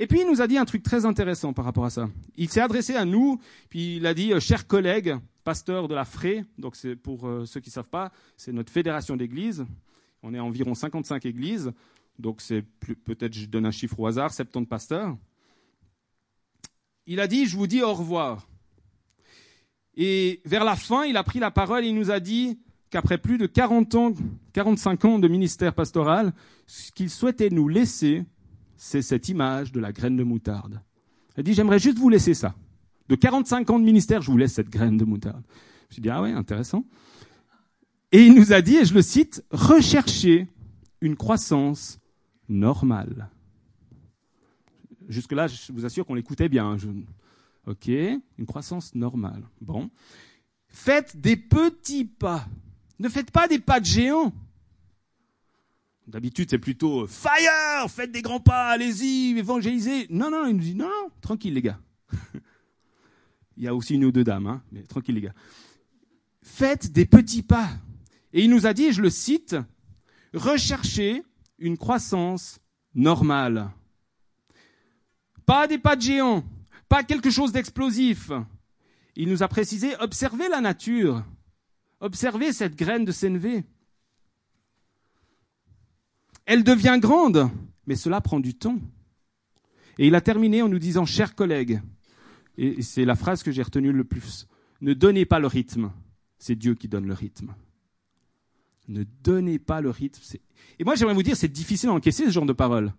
Et 0.00 0.06
puis, 0.06 0.20
il 0.20 0.26
nous 0.28 0.40
a 0.40 0.46
dit 0.46 0.56
un 0.56 0.64
truc 0.64 0.84
très 0.84 1.04
intéressant 1.04 1.52
par 1.52 1.64
rapport 1.64 1.84
à 1.84 1.90
ça. 1.90 2.08
Il 2.36 2.48
s'est 2.48 2.60
adressé 2.60 2.94
à 2.94 3.04
nous, 3.04 3.40
puis 3.68 3.96
il 3.96 4.06
a 4.06 4.14
dit, 4.14 4.32
euh, 4.32 4.38
chers 4.38 4.68
collègues, 4.68 5.16
pasteurs 5.42 5.88
de 5.88 5.94
la 5.94 6.04
FRE, 6.04 6.44
donc 6.56 6.76
c'est 6.76 6.94
pour 6.94 7.26
euh, 7.26 7.44
ceux 7.46 7.60
qui 7.60 7.70
ne 7.70 7.72
savent 7.72 7.88
pas, 7.88 8.12
c'est 8.36 8.52
notre 8.52 8.70
fédération 8.70 9.16
d'églises. 9.16 9.66
On 10.22 10.34
est 10.34 10.38
environ 10.38 10.74
55 10.74 11.26
églises. 11.26 11.72
Donc 12.18 12.40
c'est 12.40 12.64
peut-être 13.04 13.32
je 13.32 13.46
donne 13.46 13.66
un 13.66 13.70
chiffre 13.70 13.98
au 13.98 14.06
hasard, 14.06 14.32
70 14.32 14.66
pasteurs. 14.66 15.16
Il 17.06 17.20
a 17.20 17.26
dit, 17.26 17.46
je 17.46 17.56
vous 17.56 17.66
dis 17.66 17.82
au 17.82 17.94
revoir. 17.94 18.48
Et 19.96 20.40
vers 20.44 20.64
la 20.64 20.76
fin, 20.76 21.04
il 21.04 21.16
a 21.16 21.24
pris 21.24 21.38
la 21.38 21.50
parole 21.50 21.84
et 21.84 21.88
il 21.88 21.94
nous 21.94 22.10
a 22.10 22.20
dit, 22.20 22.58
qu'après 22.90 23.18
plus 23.18 23.38
de 23.38 23.46
40 23.46 23.94
ans, 23.94 24.12
45 24.52 25.04
ans 25.04 25.18
de 25.18 25.28
ministère 25.28 25.74
pastoral, 25.74 26.32
ce 26.66 26.92
qu'il 26.92 27.10
souhaitait 27.10 27.50
nous 27.50 27.68
laisser, 27.68 28.24
c'est 28.78 29.02
cette 29.02 29.28
image 29.28 29.72
de 29.72 29.80
la 29.80 29.92
graine 29.92 30.16
de 30.16 30.22
moutarde. 30.22 30.80
Elle 31.36 31.44
dit, 31.44 31.52
j'aimerais 31.52 31.78
juste 31.78 31.98
vous 31.98 32.08
laisser 32.08 32.32
ça. 32.32 32.54
De 33.08 33.16
45 33.16 33.68
ans 33.70 33.78
de 33.78 33.84
ministère, 33.84 34.22
je 34.22 34.30
vous 34.30 34.38
laisse 34.38 34.54
cette 34.54 34.70
graine 34.70 34.96
de 34.96 35.04
moutarde. 35.04 35.42
Je 35.90 35.96
me 35.96 36.02
suis 36.02 36.10
ah 36.10 36.22
ouais, 36.22 36.32
intéressant. 36.32 36.84
Et 38.12 38.24
il 38.24 38.34
nous 38.34 38.52
a 38.52 38.62
dit, 38.62 38.76
et 38.76 38.84
je 38.84 38.94
le 38.94 39.02
cite, 39.02 39.44
recherchez 39.50 40.46
une 41.00 41.16
croissance 41.16 41.98
normale. 42.48 43.28
Jusque-là, 45.08 45.48
je 45.48 45.72
vous 45.72 45.84
assure 45.84 46.06
qu'on 46.06 46.14
l'écoutait 46.14 46.48
bien. 46.48 46.76
Ok, 47.66 47.88
une 47.88 48.46
croissance 48.46 48.94
normale. 48.94 49.42
Bon. 49.60 49.90
Faites 50.68 51.16
des 51.20 51.36
petits 51.36 52.04
pas. 52.04 52.46
Ne 52.98 53.08
faites 53.08 53.30
pas 53.30 53.48
des 53.48 53.58
pas 53.58 53.80
de 53.80 53.86
géant. 53.86 54.32
D'habitude, 56.08 56.48
c'est 56.48 56.58
plutôt 56.58 57.06
fire, 57.06 57.90
faites 57.90 58.10
des 58.10 58.22
grands 58.22 58.40
pas, 58.40 58.70
allez-y, 58.70 59.38
évangélisez. 59.38 60.06
Non, 60.08 60.30
non, 60.30 60.46
il 60.46 60.54
nous 60.54 60.62
dit 60.62 60.74
non, 60.74 60.86
non, 60.86 61.10
tranquille 61.20 61.52
les 61.52 61.60
gars. 61.60 61.78
il 63.58 63.64
y 63.64 63.68
a 63.68 63.74
aussi 63.74 63.94
une 63.94 64.06
ou 64.06 64.10
deux 64.10 64.24
dames, 64.24 64.46
hein, 64.46 64.62
mais 64.72 64.84
tranquille 64.84 65.16
les 65.16 65.20
gars. 65.20 65.34
Faites 66.40 66.90
des 66.92 67.04
petits 67.04 67.42
pas. 67.42 67.68
Et 68.32 68.42
il 68.42 68.48
nous 68.48 68.66
a 68.66 68.72
dit, 68.72 68.90
je 68.90 69.02
le 69.02 69.10
cite, 69.10 69.54
recherchez 70.32 71.22
une 71.58 71.76
croissance 71.76 72.58
normale. 72.94 73.70
Pas 75.44 75.66
des 75.66 75.76
pas 75.76 75.94
de 75.94 76.00
géant, 76.00 76.42
pas 76.88 77.02
quelque 77.02 77.28
chose 77.28 77.52
d'explosif. 77.52 78.30
Il 79.14 79.28
nous 79.28 79.42
a 79.42 79.48
précisé, 79.48 79.94
observez 80.00 80.48
la 80.48 80.62
nature, 80.62 81.22
observez 82.00 82.54
cette 82.54 82.76
graine 82.76 83.04
de 83.04 83.12
CNV. 83.12 83.62
Elle 86.48 86.64
devient 86.64 86.96
grande, 86.98 87.50
mais 87.86 87.94
cela 87.94 88.22
prend 88.22 88.40
du 88.40 88.54
temps. 88.54 88.78
Et 89.98 90.06
il 90.06 90.14
a 90.14 90.22
terminé 90.22 90.62
en 90.62 90.68
nous 90.70 90.78
disant, 90.78 91.04
chers 91.04 91.34
collègues, 91.34 91.82
et 92.56 92.80
c'est 92.80 93.04
la 93.04 93.16
phrase 93.16 93.42
que 93.42 93.52
j'ai 93.52 93.62
retenue 93.62 93.92
le 93.92 94.04
plus, 94.04 94.48
ne 94.80 94.94
donnez 94.94 95.26
pas 95.26 95.40
le 95.40 95.46
rythme, 95.46 95.92
c'est 96.38 96.54
Dieu 96.54 96.74
qui 96.74 96.88
donne 96.88 97.06
le 97.06 97.12
rythme. 97.12 97.54
Ne 98.88 99.04
donnez 99.22 99.58
pas 99.58 99.82
le 99.82 99.90
rythme. 99.90 100.22
Et 100.78 100.84
moi, 100.84 100.94
j'aimerais 100.94 101.12
vous 101.12 101.22
dire, 101.22 101.36
c'est 101.36 101.48
difficile 101.48 101.90
d'encaisser 101.90 102.24
ce 102.24 102.30
genre 102.30 102.46
de 102.46 102.54
paroles. 102.54 102.94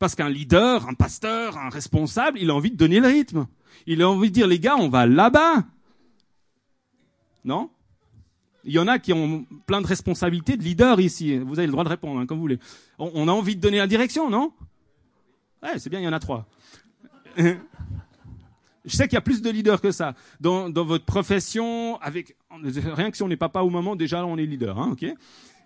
Parce 0.00 0.16
qu'un 0.16 0.28
leader, 0.28 0.88
un 0.88 0.94
pasteur, 0.94 1.56
un 1.56 1.68
responsable, 1.68 2.40
il 2.40 2.50
a 2.50 2.54
envie 2.56 2.72
de 2.72 2.76
donner 2.76 2.98
le 2.98 3.06
rythme. 3.06 3.46
Il 3.86 4.02
a 4.02 4.10
envie 4.10 4.30
de 4.30 4.34
dire, 4.34 4.48
les 4.48 4.58
gars, 4.58 4.76
on 4.76 4.88
va 4.88 5.06
là-bas. 5.06 5.64
Non? 7.44 7.70
Il 8.68 8.74
y 8.74 8.78
en 8.78 8.86
a 8.86 8.98
qui 8.98 9.14
ont 9.14 9.46
plein 9.66 9.80
de 9.80 9.86
responsabilités 9.86 10.58
de 10.58 10.62
leader 10.62 11.00
ici. 11.00 11.38
Vous 11.38 11.58
avez 11.58 11.66
le 11.66 11.72
droit 11.72 11.84
de 11.84 11.88
répondre, 11.88 12.20
hein, 12.20 12.26
comme 12.26 12.36
vous 12.36 12.42
voulez. 12.42 12.58
On, 12.98 13.26
a 13.26 13.32
envie 13.32 13.56
de 13.56 13.62
donner 13.62 13.78
la 13.78 13.86
direction, 13.86 14.28
non? 14.28 14.52
Ouais, 15.62 15.78
c'est 15.78 15.88
bien, 15.88 16.00
il 16.00 16.04
y 16.04 16.08
en 16.08 16.12
a 16.12 16.18
trois. 16.18 16.46
Je 17.38 17.56
sais 18.84 19.08
qu'il 19.08 19.14
y 19.14 19.18
a 19.18 19.22
plus 19.22 19.40
de 19.40 19.48
leaders 19.48 19.80
que 19.80 19.90
ça. 19.90 20.14
Dans, 20.38 20.70
votre 20.70 21.06
profession, 21.06 21.98
avec 22.02 22.36
rien 22.50 23.10
que 23.10 23.16
si 23.16 23.22
on 23.22 23.28
n'est 23.28 23.38
papa 23.38 23.62
ou 23.62 23.70
maman, 23.70 23.96
déjà 23.96 24.26
on 24.26 24.36
est 24.36 24.44
leader, 24.44 24.78
hein, 24.78 24.90
ok? 24.92 25.06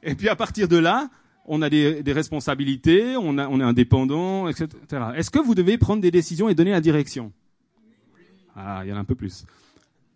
Et 0.04 0.14
puis 0.14 0.28
à 0.28 0.36
partir 0.36 0.68
de 0.68 0.76
là, 0.76 1.10
on 1.44 1.60
a 1.60 1.68
des, 1.68 2.02
responsabilités, 2.06 3.16
on, 3.16 3.36
on 3.36 3.60
est 3.60 3.64
indépendant, 3.64 4.46
etc. 4.46 4.68
Est-ce 5.16 5.30
que 5.30 5.40
vous 5.40 5.56
devez 5.56 5.76
prendre 5.76 6.02
des 6.02 6.12
décisions 6.12 6.48
et 6.48 6.54
donner 6.54 6.70
la 6.70 6.80
direction? 6.80 7.32
Ah, 8.54 8.82
il 8.84 8.90
y 8.90 8.92
en 8.92 8.96
a 8.96 9.00
un 9.00 9.04
peu 9.04 9.16
plus. 9.16 9.44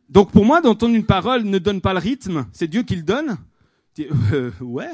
Donc 0.09 0.31
pour 0.31 0.45
moi, 0.45 0.61
d'entendre 0.61 0.95
une 0.95 1.07
parole 1.07 1.45
ne 1.45 1.59
donne 1.59 1.81
pas 1.81 1.93
le 1.93 1.99
rythme, 1.99 2.47
c'est 2.53 2.69
Dieu 2.69 2.83
qui 2.83 2.97
le 2.97 3.03
donne. 3.03 3.37
Euh, 3.99 4.51
ouais, 4.61 4.91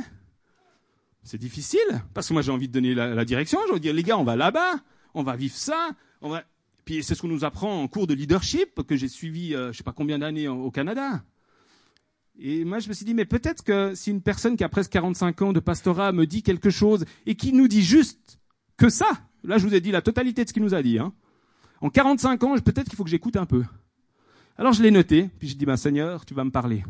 c'est 1.25 1.39
difficile, 1.39 1.81
parce 2.15 2.29
que 2.29 2.33
moi 2.33 2.43
j'ai 2.43 2.53
envie 2.53 2.69
de 2.69 2.73
donner 2.73 2.95
la, 2.95 3.25
direction, 3.25 3.59
je 3.67 3.73
veux 3.73 3.81
dire, 3.81 3.93
les 3.93 4.05
gars, 4.05 4.17
on 4.17 4.23
va 4.23 4.37
là-bas, 4.37 4.77
on 5.15 5.25
va 5.25 5.35
vivre 5.35 5.57
ça, 5.57 5.91
on 6.21 6.29
va... 6.31 6.45
Puis 6.85 7.03
c'est 7.03 7.17
ce 7.17 7.23
qu'on 7.23 7.29
nous 7.29 7.45
apprend 7.45 7.83
en 7.83 7.89
cours 7.89 8.07
de 8.07 8.15
leadership 8.15 8.83
que 8.87 8.95
j'ai 8.95 9.09
suivi, 9.09 9.55
euh, 9.55 9.65
je 9.65 9.69
ne 9.69 9.73
sais 9.73 9.83
pas 9.83 9.93
combien 9.93 10.21
d'années 10.21 10.47
au 10.47 10.71
Canada. 10.71 11.25
Et 12.39 12.65
moi, 12.65 12.79
je 12.79 12.89
me 12.89 12.95
suis 12.95 13.05
dit, 13.05 13.15
mais 13.15 13.25
peut-être 13.25 13.63
que 13.63 13.95
si 13.95 14.11
une 14.11 14.23
personne 14.23 14.57
qui 14.57 14.65
a 14.65 14.69
presque 14.69 14.91
45 14.93 15.43
ans 15.43 15.53
de 15.53 15.61
pastorat 15.61 16.13
me 16.13 16.27
dit 16.27 16.43
quelque 16.43 16.71
chose 16.71 17.05
et 17.27 17.35
qui 17.35 17.53
nous 17.53 17.69
dit 17.69 17.83
juste 17.83 18.39
que 18.77 18.89
ça, 18.89 19.07
là, 19.45 19.59
je 19.59 19.67
vous 19.67 19.75
ai 19.75 19.81
dit 19.81 19.91
la 19.91 20.03
totalité 20.03 20.43
de 20.45 20.49
ce 20.49 20.55
qu'il 20.55 20.63
nous 20.63 20.75
a 20.75 20.83
dit. 20.83 20.99
Hein. 20.99 21.13
En 21.81 21.91
45 21.91 22.43
ans, 22.45 22.55
peut-être 22.59 22.89
qu'il 22.89 22.97
faut 22.97 23.05
que 23.05 23.11
j'écoute 23.11 23.37
un 23.37 23.47
peu. 23.47 23.65
Alors 24.57 24.73
je 24.73 24.83
l'ai 24.83 24.91
noté, 24.91 25.31
puis 25.39 25.49
je 25.49 25.57
dis, 25.57 25.67
ben 25.67 25.77
Seigneur, 25.77 26.25
tu 26.25 26.35
vas 26.35 26.45
me 26.45 26.51
parler 26.51 26.85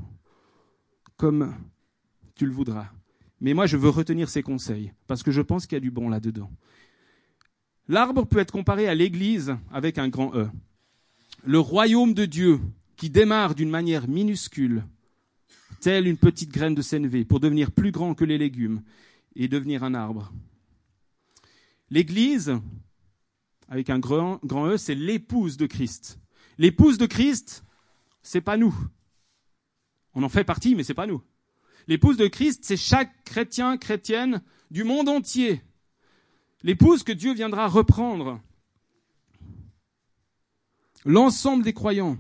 comme 1.17 1.55
tu 2.35 2.47
le 2.47 2.53
voudras. 2.53 2.89
Mais 3.41 3.55
moi, 3.55 3.67
je 3.67 3.77
veux 3.77 3.89
retenir 3.89 4.29
ces 4.29 4.43
conseils, 4.43 4.93
parce 5.07 5.23
que 5.23 5.31
je 5.31 5.41
pense 5.41 5.67
qu'il 5.67 5.77
y 5.77 5.79
a 5.79 5.81
du 5.81 5.91
bon 5.91 6.09
là-dedans. 6.09 6.51
L'arbre 7.89 8.25
peut 8.25 8.39
être 8.39 8.53
comparé 8.53 8.89
à 8.89 8.95
l'Église 8.95 9.57
avec 9.73 9.99
un 9.99 10.09
grand 10.09 10.35
E. 10.35 10.49
Le 11.45 11.61
royaume 11.61 12.15
de 12.15 12.25
Dieu 12.25 12.61
qui 12.97 13.11
démarre 13.11 13.55
d'une 13.55 13.71
manière 13.71 14.09
minuscule, 14.09 14.85
telle 15.81 16.07
une 16.07 16.17
petite 16.17 16.51
graine 16.51 16.75
de 16.75 16.83
sénévé, 16.83 17.25
pour 17.25 17.41
devenir 17.41 17.71
plus 17.73 17.91
grand 17.91 18.15
que 18.15 18.25
les 18.25 18.39
légumes 18.39 18.83
et 19.35 19.49
devenir 19.49 19.83
un 19.83 19.95
arbre. 19.95 20.33
L'Église, 21.91 22.57
avec 23.69 23.91
un 23.91 23.99
grand, 23.99 24.41
grand 24.45 24.69
E, 24.69 24.77
c'est 24.77 24.95
l'épouse 24.95 25.57
de 25.57 25.67
Christ. 25.67 26.19
L'épouse 26.59 26.99
de 26.99 27.07
Christ, 27.07 27.65
c'est 28.23 28.41
pas 28.41 28.57
nous. 28.57 28.75
On 30.15 30.23
en 30.23 30.29
fait 30.29 30.45
partie, 30.45 30.75
mais 30.75 30.85
c'est 30.85 30.95
pas 30.95 31.07
nous. 31.07 31.23
L'épouse 31.89 32.17
de 32.17 32.27
Christ, 32.27 32.61
c'est 32.65 32.77
chaque 32.77 33.25
chrétien, 33.25 33.77
chrétienne 33.77 34.43
du 34.71 34.85
monde 34.85 35.09
entier 35.09 35.63
l'épouse 36.63 37.03
que 37.03 37.13
Dieu 37.13 37.35
viendra 37.35 37.69
reprendre. 37.69 38.41
L'ensemble 41.05 41.65
des 41.65 41.73
croyants. 41.73 42.17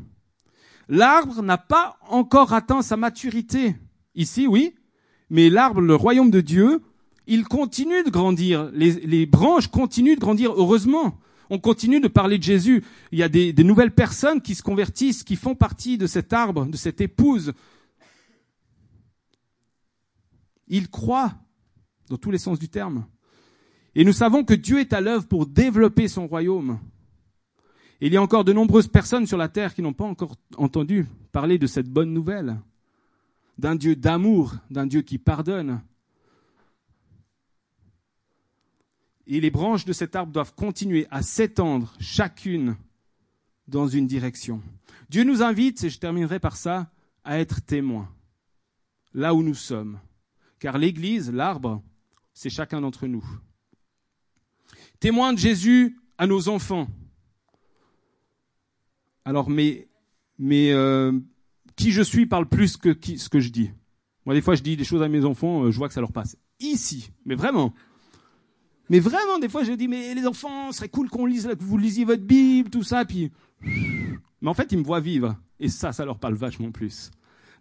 L'arbre 0.88 1.42
n'a 1.42 1.58
pas 1.58 1.96
encore 2.08 2.52
atteint 2.52 2.82
sa 2.82 2.96
maturité. 2.96 3.76
Ici, 4.14 4.46
oui, 4.46 4.74
mais 5.30 5.48
l'arbre, 5.48 5.80
le 5.80 5.94
royaume 5.94 6.30
de 6.30 6.40
Dieu, 6.40 6.82
il 7.26 7.44
continue 7.44 8.02
de 8.02 8.10
grandir. 8.10 8.70
Les, 8.72 9.26
branches 9.26 9.68
continuent 9.68 10.16
de 10.16 10.20
grandir, 10.20 10.52
heureusement. 10.52 11.18
On 11.50 11.58
continue 11.58 12.00
de 12.00 12.08
parler 12.08 12.38
de 12.38 12.42
Jésus. 12.42 12.84
Il 13.10 13.18
y 13.18 13.22
a 13.22 13.28
des, 13.28 13.52
nouvelles 13.64 13.94
personnes 13.94 14.40
qui 14.40 14.54
se 14.54 14.62
convertissent, 14.62 15.22
qui 15.22 15.36
font 15.36 15.54
partie 15.54 15.98
de 15.98 16.06
cet 16.06 16.32
arbre, 16.32 16.66
de 16.66 16.76
cette 16.76 17.00
épouse. 17.00 17.52
Il 20.68 20.88
croit, 20.88 21.34
dans 22.08 22.16
tous 22.16 22.30
les 22.30 22.38
sens 22.38 22.58
du 22.58 22.68
terme. 22.68 23.06
Et 23.94 24.04
nous 24.04 24.12
savons 24.12 24.44
que 24.44 24.54
Dieu 24.54 24.80
est 24.80 24.92
à 24.92 25.00
l'œuvre 25.00 25.26
pour 25.26 25.46
développer 25.46 26.08
son 26.08 26.26
royaume. 26.26 26.78
il 28.00 28.12
y 28.12 28.16
a 28.16 28.22
encore 28.22 28.44
de 28.44 28.52
nombreuses 28.52 28.88
personnes 28.88 29.26
sur 29.26 29.36
la 29.36 29.48
terre 29.48 29.74
qui 29.74 29.82
n'ont 29.82 29.92
pas 29.92 30.04
encore 30.04 30.36
entendu 30.56 31.06
parler 31.30 31.58
de 31.58 31.66
cette 31.66 31.88
bonne 31.88 32.12
nouvelle, 32.12 32.58
d'un 33.58 33.76
Dieu 33.76 33.94
d'amour, 33.94 34.54
d'un 34.70 34.86
Dieu 34.86 35.02
qui 35.02 35.18
pardonne. 35.18 35.82
Et 39.26 39.40
les 39.40 39.50
branches 39.50 39.84
de 39.84 39.92
cet 39.92 40.16
arbre 40.16 40.32
doivent 40.32 40.54
continuer 40.54 41.06
à 41.10 41.22
s'étendre 41.22 41.94
chacune 42.00 42.76
dans 43.68 43.88
une 43.88 44.06
direction. 44.06 44.62
Dieu 45.08 45.24
nous 45.24 45.42
invite, 45.42 45.84
et 45.84 45.90
je 45.90 45.98
terminerai 45.98 46.40
par 46.40 46.56
ça, 46.56 46.90
à 47.24 47.38
être 47.38 47.64
témoins, 47.64 48.12
là 49.14 49.34
où 49.34 49.42
nous 49.42 49.54
sommes. 49.54 50.00
Car 50.58 50.78
l'Église, 50.78 51.30
l'arbre, 51.30 51.82
c'est 52.34 52.50
chacun 52.50 52.80
d'entre 52.80 53.06
nous 53.06 53.24
témoin 55.02 55.32
de 55.32 55.38
Jésus 55.38 55.98
à 56.16 56.28
nos 56.28 56.48
enfants. 56.48 56.86
Alors, 59.24 59.50
mais, 59.50 59.88
mais 60.38 60.70
euh, 60.70 61.10
qui 61.74 61.90
je 61.90 62.02
suis 62.02 62.26
parle 62.26 62.48
plus 62.48 62.76
que 62.76 62.96
ce 63.16 63.28
que 63.28 63.40
je 63.40 63.48
dis. 63.48 63.72
Moi, 64.24 64.36
des 64.36 64.40
fois, 64.40 64.54
je 64.54 64.62
dis 64.62 64.76
des 64.76 64.84
choses 64.84 65.02
à 65.02 65.08
mes 65.08 65.24
enfants, 65.24 65.64
euh, 65.64 65.72
je 65.72 65.76
vois 65.76 65.88
que 65.88 65.94
ça 65.94 66.00
leur 66.00 66.12
passe. 66.12 66.38
Ici, 66.60 67.10
mais 67.24 67.34
vraiment. 67.34 67.74
Mais 68.92 69.00
vraiment, 69.00 69.38
des 69.38 69.48
fois, 69.48 69.64
je 69.64 69.72
dis, 69.72 69.88
mais 69.88 70.12
les 70.12 70.26
enfants, 70.26 70.70
ce 70.70 70.76
serait 70.76 70.90
cool 70.90 71.08
qu'on 71.08 71.24
lise, 71.24 71.46
que 71.46 71.64
vous 71.64 71.78
lisiez 71.78 72.04
votre 72.04 72.24
Bible, 72.24 72.68
tout 72.68 72.82
ça, 72.82 73.06
puis. 73.06 73.32
Mais 73.62 74.50
en 74.50 74.52
fait, 74.52 74.70
ils 74.70 74.76
me 74.76 74.84
voient 74.84 75.00
vivre. 75.00 75.34
Et 75.58 75.70
ça, 75.70 75.92
ça 75.92 76.04
leur 76.04 76.18
parle 76.18 76.34
vachement 76.34 76.70
plus. 76.70 77.10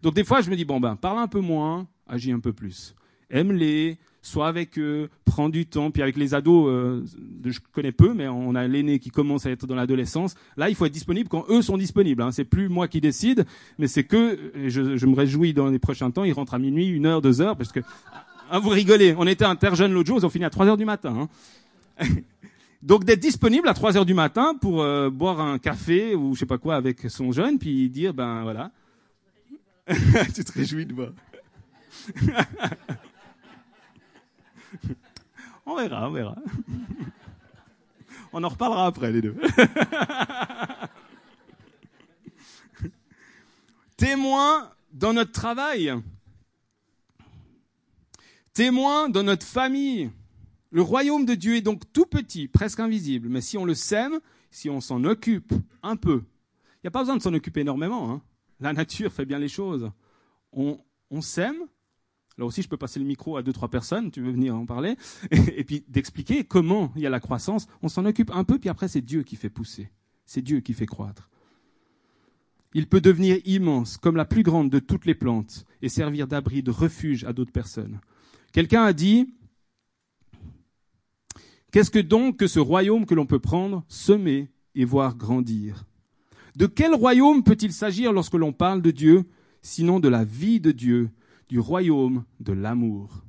Donc, 0.02 0.14
des 0.14 0.26
fois, 0.26 0.42
je 0.42 0.50
me 0.50 0.58
dis, 0.58 0.66
bon, 0.66 0.82
ben, 0.82 0.98
parle 0.98 1.20
un 1.20 1.30
peu 1.30 1.40
moins, 1.40 1.88
agis 2.06 2.34
un 2.34 2.42
peu 2.42 2.52
plus. 2.52 2.96
Aime-les, 3.30 3.98
soit 4.22 4.50
avec 4.50 4.78
eux, 4.78 5.10
prends 5.24 5.48
du 5.48 5.66
temps. 5.66 5.90
Puis 5.90 6.02
avec 6.02 6.18
les 6.18 6.34
ados, 6.34 6.68
euh, 6.68 7.06
je 7.46 7.60
connais 7.72 7.94
peu, 7.94 8.14
mais 8.14 8.28
on 8.28 8.54
a 8.54 8.68
l'aîné 8.68 9.00
qui 9.00 9.10
commence 9.10 9.46
à 9.46 9.52
être 9.52 9.66
dans 9.66 9.76
l'adolescence. 9.76 10.36
Là, 10.58 10.68
il 10.68 10.76
faut 10.76 10.86
être 10.86 10.92
disponible 10.92 11.30
quand 11.30 11.46
eux 11.48 11.62
sont 11.62 11.78
disponibles. 11.78 12.24
Hein. 12.24 12.32
C'est 12.34 12.44
plus 12.44 12.68
moi 12.68 12.90
qui 12.90 13.00
décide, 13.00 13.46
mais 13.80 13.88
c'est 13.88 14.04
que 14.04 14.52
je, 14.68 14.98
je, 14.98 15.06
me 15.06 15.16
réjouis 15.16 15.54
dans 15.54 15.68
les 15.68 15.80
prochains 15.80 16.12
temps. 16.12 16.26
Ils 16.26 16.34
rentrent 16.34 16.56
à 16.56 16.60
minuit, 16.60 16.88
une 16.90 17.06
heure, 17.06 17.22
deux 17.22 17.40
heures, 17.40 17.56
parce 17.56 17.72
que 17.72 17.80
ah, 18.54 18.60
vous 18.60 18.70
rigolez. 18.70 19.16
On 19.18 19.26
était 19.28 19.46
interjeunes 19.46 19.94
l'autre 19.94 20.08
jour, 20.08 20.20
ils 20.20 20.26
ont 20.26 20.30
fini 20.30 20.44
à 20.44 20.50
trois 20.50 20.68
heures 20.68 20.76
du 20.78 20.84
matin. 20.84 21.30
Hein. 22.00 22.06
Donc 22.84 23.06
d'être 23.06 23.20
disponible 23.20 23.70
à 23.70 23.76
3 23.76 23.96
heures 23.96 24.06
du 24.08 24.16
matin 24.16 24.56
pour 24.60 24.82
euh, 24.82 25.10
boire 25.12 25.40
un 25.40 25.60
café 25.60 26.16
ou 26.16 26.34
je 26.34 26.40
sais 26.40 26.48
pas 26.48 26.58
quoi 26.58 26.76
avec 26.76 27.10
son 27.12 27.32
jeune, 27.32 27.60
puis 27.60 27.90
dire 27.90 28.14
ben 28.14 28.42
voilà. 28.42 28.72
tu 30.34 30.44
te 30.44 30.52
réjouis 30.52 30.86
de 30.88 30.94
voir. 30.94 31.12
on 35.66 35.76
verra, 35.76 36.10
on 36.10 36.12
verra. 36.12 36.36
On 38.34 38.44
en 38.44 38.50
reparlera 38.50 38.88
après, 38.88 39.12
les 39.12 39.22
deux. 39.22 39.36
Témoin 43.96 44.72
dans 44.92 45.14
notre 45.14 45.32
travail. 45.32 45.94
Témoin 48.54 49.08
dans 49.08 49.24
notre 49.24 49.46
famille. 49.46 50.12
Le 50.72 50.82
royaume 50.82 51.26
de 51.26 51.36
Dieu 51.36 51.56
est 51.56 51.62
donc 51.62 51.84
tout 51.94 52.06
petit, 52.06 52.50
presque 52.50 52.82
invisible, 52.82 53.30
mais 53.30 53.40
si 53.40 53.58
on 53.58 53.64
le 53.64 53.74
sème, 53.74 54.20
si 54.52 54.70
on 54.70 54.82
s'en 54.82 55.04
occupe 55.06 55.54
un 55.84 55.96
peu, 55.96 56.24
il 56.76 56.86
n'y 56.86 56.88
a 56.90 56.92
pas 56.92 57.00
besoin 57.00 57.16
de 57.16 57.22
s'en 57.22 57.34
occuper 57.34 57.62
énormément. 57.62 58.12
Hein. 58.12 58.22
La 58.60 58.74
nature 58.74 59.12
fait 59.12 59.26
bien 59.26 59.40
les 59.40 59.48
choses. 59.48 59.90
On, 60.52 60.80
on 61.12 61.22
sème. 61.22 61.60
Là 62.38 62.46
aussi, 62.46 62.62
je 62.62 62.68
peux 62.68 62.78
passer 62.78 63.00
le 63.00 63.06
micro 63.06 63.38
à 63.38 63.44
deux, 63.44 63.54
trois 63.54 63.70
personnes, 63.70 64.12
tu 64.12 64.22
veux 64.22 64.32
venir 64.32 64.56
en 64.56 64.66
parler, 64.66 64.96
et, 65.32 65.64
puis 65.64 65.86
d'expliquer 65.88 66.44
comment 66.44 66.92
il 66.96 67.02
y 67.02 67.08
a 67.08 67.10
la 67.10 67.20
croissance. 67.20 67.68
On 67.82 67.88
s'en 67.88 68.06
occupe 68.06 68.32
un 68.32 68.44
peu, 68.44 68.60
puis 68.60 68.70
après, 68.70 68.88
c'est 68.88 69.02
Dieu 69.02 69.24
qui 69.24 69.38
fait 69.38 69.50
pousser. 69.50 69.90
C'est 70.26 70.42
Dieu 70.42 70.60
qui 70.60 70.74
fait 70.74 70.86
croître. 70.86 71.30
Il 72.74 72.88
peut 72.88 73.02
devenir 73.02 73.38
immense, 73.46 73.98
comme 73.98 74.16
la 74.16 74.26
plus 74.26 74.44
grande 74.44 74.70
de 74.70 74.80
toutes 74.80 75.06
les 75.06 75.16
plantes, 75.16 75.66
et 75.82 75.90
servir 75.90 76.28
d'abri, 76.28 76.64
de 76.64 76.72
refuge 76.72 77.24
à 77.26 77.34
d'autres 77.34 77.52
personnes. 77.52 78.00
Quelqu'un 78.52 78.84
a 78.84 78.94
dit, 78.94 79.34
Qu'est-ce 81.72 81.92
que 81.92 82.00
donc 82.00 82.38
que 82.38 82.48
ce 82.48 82.60
royaume 82.60 83.06
que 83.06 83.16
l'on 83.16 83.26
peut 83.26 83.40
prendre, 83.40 83.86
semer 83.88 84.52
et 84.76 84.84
voir 84.84 85.16
grandir? 85.16 85.86
De 86.58 86.66
quel 86.66 86.94
royaume 86.94 87.44
peut-il 87.44 87.72
s'agir 87.72 88.12
lorsque 88.12 88.34
l'on 88.34 88.52
parle 88.52 88.82
de 88.82 88.92
Dieu, 88.92 89.24
sinon 89.62 90.02
de 90.02 90.10
la 90.10 90.26
vie 90.26 90.60
de 90.60 90.72
Dieu, 90.72 91.10
du 91.48 91.60
royaume 91.60 92.26
de 92.42 92.52
l'amour? 92.52 93.24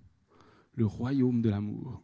Le 0.74 0.86
royaume 0.86 1.40
de 1.40 1.50
l'amour. 1.50 2.02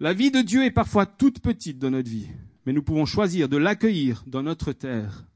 La 0.00 0.14
vie 0.14 0.30
de 0.30 0.40
Dieu 0.40 0.64
est 0.64 0.70
parfois 0.70 1.04
toute 1.04 1.40
petite 1.40 1.78
dans 1.78 1.90
notre 1.90 2.08
vie, 2.08 2.28
mais 2.64 2.72
nous 2.72 2.82
pouvons 2.82 3.04
choisir 3.04 3.50
de 3.50 3.58
l'accueillir 3.58 4.24
dans 4.26 4.42
notre 4.42 4.72
terre 4.72 5.26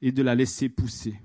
et 0.00 0.12
de 0.12 0.22
la 0.22 0.36
laisser 0.36 0.68
pousser. 0.68 1.18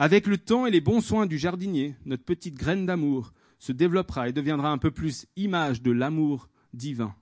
Avec 0.00 0.26
le 0.26 0.38
temps 0.38 0.64
et 0.64 0.70
les 0.70 0.80
bons 0.80 1.02
soins 1.02 1.26
du 1.26 1.36
jardinier, 1.36 1.94
notre 2.06 2.24
petite 2.24 2.54
graine 2.54 2.86
d'amour 2.86 3.34
se 3.58 3.70
développera 3.70 4.30
et 4.30 4.32
deviendra 4.32 4.70
un 4.70 4.78
peu 4.78 4.90
plus 4.90 5.26
image 5.36 5.82
de 5.82 5.90
l'amour 5.90 6.48
divin. 6.72 7.14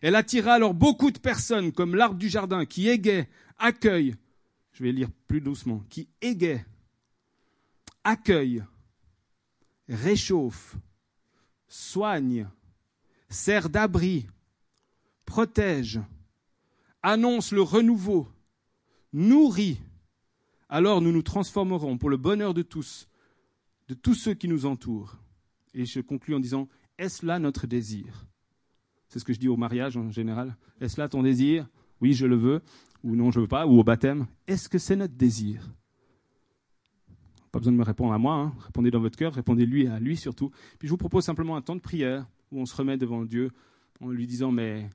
Elle 0.00 0.14
attira 0.14 0.54
alors 0.54 0.72
beaucoup 0.72 1.10
de 1.10 1.18
personnes 1.18 1.72
comme 1.72 1.94
l'arbre 1.94 2.16
du 2.16 2.30
jardin 2.30 2.64
qui 2.64 2.88
égaye, 2.88 3.26
accueille, 3.58 4.14
je 4.72 4.82
vais 4.82 4.92
lire 4.92 5.10
plus 5.28 5.42
doucement, 5.42 5.84
qui 5.90 6.08
égaye, 6.22 6.64
accueille, 8.02 8.64
réchauffe, 9.86 10.76
soigne, 11.68 12.48
sert 13.28 13.68
d'abri, 13.68 14.26
protège, 15.26 16.00
annonce 17.02 17.52
le 17.52 17.60
renouveau, 17.60 18.26
nourrit. 19.12 19.82
Alors 20.72 21.00
nous 21.00 21.10
nous 21.10 21.22
transformerons 21.22 21.98
pour 21.98 22.10
le 22.10 22.16
bonheur 22.16 22.54
de 22.54 22.62
tous, 22.62 23.08
de 23.88 23.94
tous 23.94 24.14
ceux 24.14 24.34
qui 24.34 24.46
nous 24.46 24.66
entourent. 24.66 25.16
Et 25.74 25.84
je 25.84 26.00
conclus 26.00 26.36
en 26.36 26.40
disant, 26.40 26.68
est-ce 26.96 27.26
là 27.26 27.40
notre 27.40 27.66
désir? 27.66 28.24
C'est 29.08 29.18
ce 29.18 29.24
que 29.24 29.32
je 29.32 29.40
dis 29.40 29.48
au 29.48 29.56
mariage 29.56 29.96
en 29.96 30.12
général. 30.12 30.56
Est-ce 30.80 31.00
là 31.00 31.08
ton 31.08 31.24
désir? 31.24 31.68
Oui, 32.00 32.12
je 32.12 32.24
le 32.24 32.36
veux, 32.36 32.62
ou 33.02 33.16
non, 33.16 33.32
je 33.32 33.40
ne 33.40 33.42
veux 33.42 33.48
pas, 33.48 33.66
ou 33.66 33.80
au 33.80 33.84
baptême. 33.84 34.28
Est-ce 34.46 34.68
que 34.68 34.78
c'est 34.78 34.94
notre 34.94 35.14
désir? 35.14 35.68
Pas 37.50 37.58
besoin 37.58 37.72
de 37.72 37.78
me 37.78 37.82
répondre 37.82 38.12
à 38.12 38.18
moi, 38.18 38.34
hein. 38.34 38.54
répondez 38.60 38.92
dans 38.92 39.00
votre 39.00 39.18
cœur, 39.18 39.34
répondez-lui 39.34 39.88
à 39.88 39.98
lui 39.98 40.16
surtout. 40.16 40.50
Puis 40.78 40.86
je 40.86 40.92
vous 40.92 40.96
propose 40.96 41.24
simplement 41.24 41.56
un 41.56 41.62
temps 41.62 41.74
de 41.74 41.80
prière 41.80 42.28
où 42.52 42.60
on 42.60 42.64
se 42.64 42.76
remet 42.76 42.96
devant 42.96 43.24
Dieu 43.24 43.50
en 44.00 44.10
lui 44.10 44.28
disant, 44.28 44.52
mais 44.52 44.88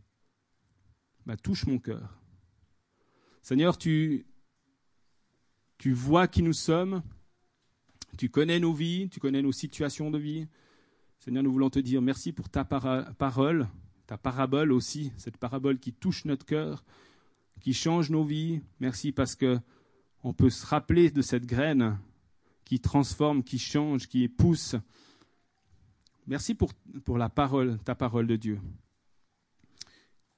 bah, 1.25 1.35
touche 1.35 1.65
mon 1.67 1.79
cœur. 1.79 2.17
Seigneur, 3.41 3.77
tu, 3.77 4.25
tu 5.77 5.91
vois 5.91 6.27
qui 6.27 6.41
nous 6.41 6.53
sommes, 6.53 7.01
tu 8.17 8.29
connais 8.29 8.59
nos 8.59 8.73
vies, 8.73 9.09
tu 9.09 9.19
connais 9.19 9.41
nos 9.41 9.51
situations 9.51 10.09
de 10.09 10.17
vie. 10.17 10.47
Seigneur, 11.19 11.43
nous 11.43 11.51
voulons 11.51 11.69
te 11.69 11.79
dire 11.79 12.01
merci 12.01 12.31
pour 12.31 12.49
ta 12.49 12.63
parole, 12.63 13.67
ta 14.07 14.17
parabole 14.17 14.71
aussi, 14.71 15.11
cette 15.17 15.37
parabole 15.37 15.79
qui 15.79 15.91
touche 15.91 16.25
notre 16.25 16.45
cœur, 16.45 16.85
qui 17.59 17.73
change 17.73 18.09
nos 18.09 18.23
vies. 18.23 18.61
Merci 18.79 19.11
parce 19.11 19.35
que 19.35 19.59
on 20.23 20.33
peut 20.33 20.49
se 20.49 20.65
rappeler 20.65 21.11
de 21.11 21.21
cette 21.21 21.45
graine 21.45 21.99
qui 22.63 22.79
transforme, 22.79 23.43
qui 23.43 23.59
change, 23.59 24.07
qui 24.07 24.27
pousse. 24.27 24.75
Merci 26.25 26.55
pour, 26.55 26.73
pour 27.03 27.17
la 27.17 27.29
parole, 27.29 27.77
ta 27.85 27.93
parole 27.93 28.25
de 28.25 28.35
Dieu. 28.35 28.59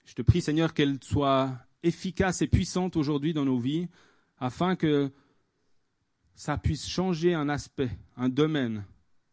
Je 0.06 0.14
te 0.14 0.22
prie, 0.22 0.42
Seigneur, 0.42 0.74
qu'elle 0.74 1.02
soit 1.02 1.58
efficace 1.84 2.42
et 2.42 2.48
puissante 2.48 2.98
aujourd'hui 2.98 3.34
dans 3.34 3.46
nos 3.46 3.60
vies, 3.60 3.88
afin 4.40 4.76
que 4.76 5.12
ça 6.38 6.56
puisse 6.56 6.88
changer 6.88 7.34
un 7.34 7.50
aspect, 7.50 7.90
un 8.16 8.30
domaine, 8.30 8.86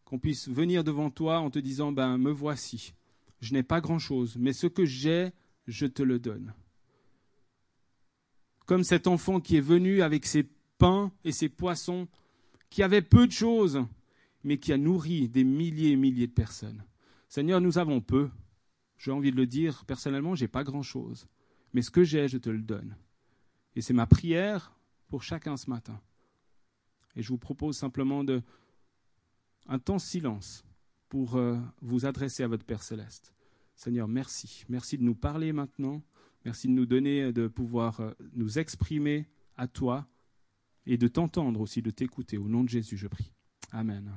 qu'on 0.07 0.19
puisse 0.19 0.49
venir 0.49 0.83
devant 0.83 1.11
toi 1.11 1.39
en 1.39 1.51
te 1.51 1.59
disant, 1.59 1.93
ben 1.93 2.17
me 2.17 2.31
voici, 2.31 2.95
je 3.43 3.53
n'ai 3.53 3.63
pas 3.63 3.83
grand-chose, 3.83 4.37
mais 4.39 4.55
ce 4.55 4.67
que 4.67 4.87
j'ai, 4.87 5.31
je 5.67 5.85
te 5.85 6.03
le 6.03 6.19
donne. 6.19 6.55
Comme 8.65 8.85
cet 8.85 9.07
enfant 9.07 9.39
qui 9.39 9.57
est 9.57 9.61
venu 9.61 10.01
avec 10.01 10.25
ses 10.25 10.45
pains 10.79 11.13
et 11.25 11.33
ses 11.33 11.51
poissons, 11.51 12.09
qui 12.71 12.83
avait 12.83 13.03
peu 13.03 13.27
de 13.27 13.33
choses, 13.33 13.85
mais 14.43 14.57
qui 14.57 14.73
a 14.73 14.79
nourri 14.79 15.29
des 15.29 15.45
milliers 15.45 15.91
et 15.91 15.97
milliers 15.97 16.27
de 16.27 16.33
personnes. 16.33 16.83
Seigneur, 17.29 17.61
nous 17.61 17.77
avons 17.77 18.01
peu. 18.01 18.31
J'ai 18.97 19.11
envie 19.11 19.31
de 19.31 19.37
le 19.37 19.47
dire, 19.47 19.85
personnellement, 19.85 20.35
j'ai 20.35 20.49
pas 20.49 20.65
grand-chose. 20.65 21.27
Mais 21.75 21.83
ce 21.83 21.91
que 21.91 22.03
j'ai, 22.03 22.29
je 22.29 22.39
te 22.39 22.49
le 22.49 22.63
donne. 22.63 22.97
Et 23.77 23.83
c'est 23.83 23.93
ma 23.93 24.07
prière 24.07 24.73
pour 25.09 25.23
chacun 25.23 25.59
ce 25.59 25.69
matin. 25.69 26.01
Et 27.17 27.23
je 27.23 27.29
vous 27.29 27.39
propose 27.39 27.77
simplement 27.77 28.25
de, 28.25 28.43
un 29.67 29.79
temps 29.79 29.99
silence 29.99 30.65
pour 31.09 31.37
euh, 31.37 31.59
vous 31.81 32.07
adresser 32.07 32.43
à 32.43 32.49
votre 32.49 32.65
Père 32.65 32.83
céleste. 32.83 33.33
Seigneur, 33.77 34.09
merci. 34.09 34.65
Merci 34.69 34.99
de 34.99 35.03
nous 35.03 35.15
parler 35.15 35.53
maintenant. 35.53 36.03
Merci 36.45 36.69
de 36.69 36.73
nous 36.73 36.87
donner, 36.87 37.33
de 37.33 37.49
pouvoir 37.49 38.01
euh, 38.01 38.13
nous 38.35 38.59
exprimer 38.59 39.29
à 39.57 39.67
toi 39.67 40.07
et 40.87 40.99
de 40.99 41.09
t'entendre 41.09 41.61
aussi, 41.61 41.83
de 41.83 41.91
t'écouter. 41.91 42.37
Au 42.37 42.49
nom 42.49 42.65
de 42.65 42.69
Jésus, 42.69 42.97
je 42.97 43.09
prie. 43.09 43.33
Amen. 43.73 44.13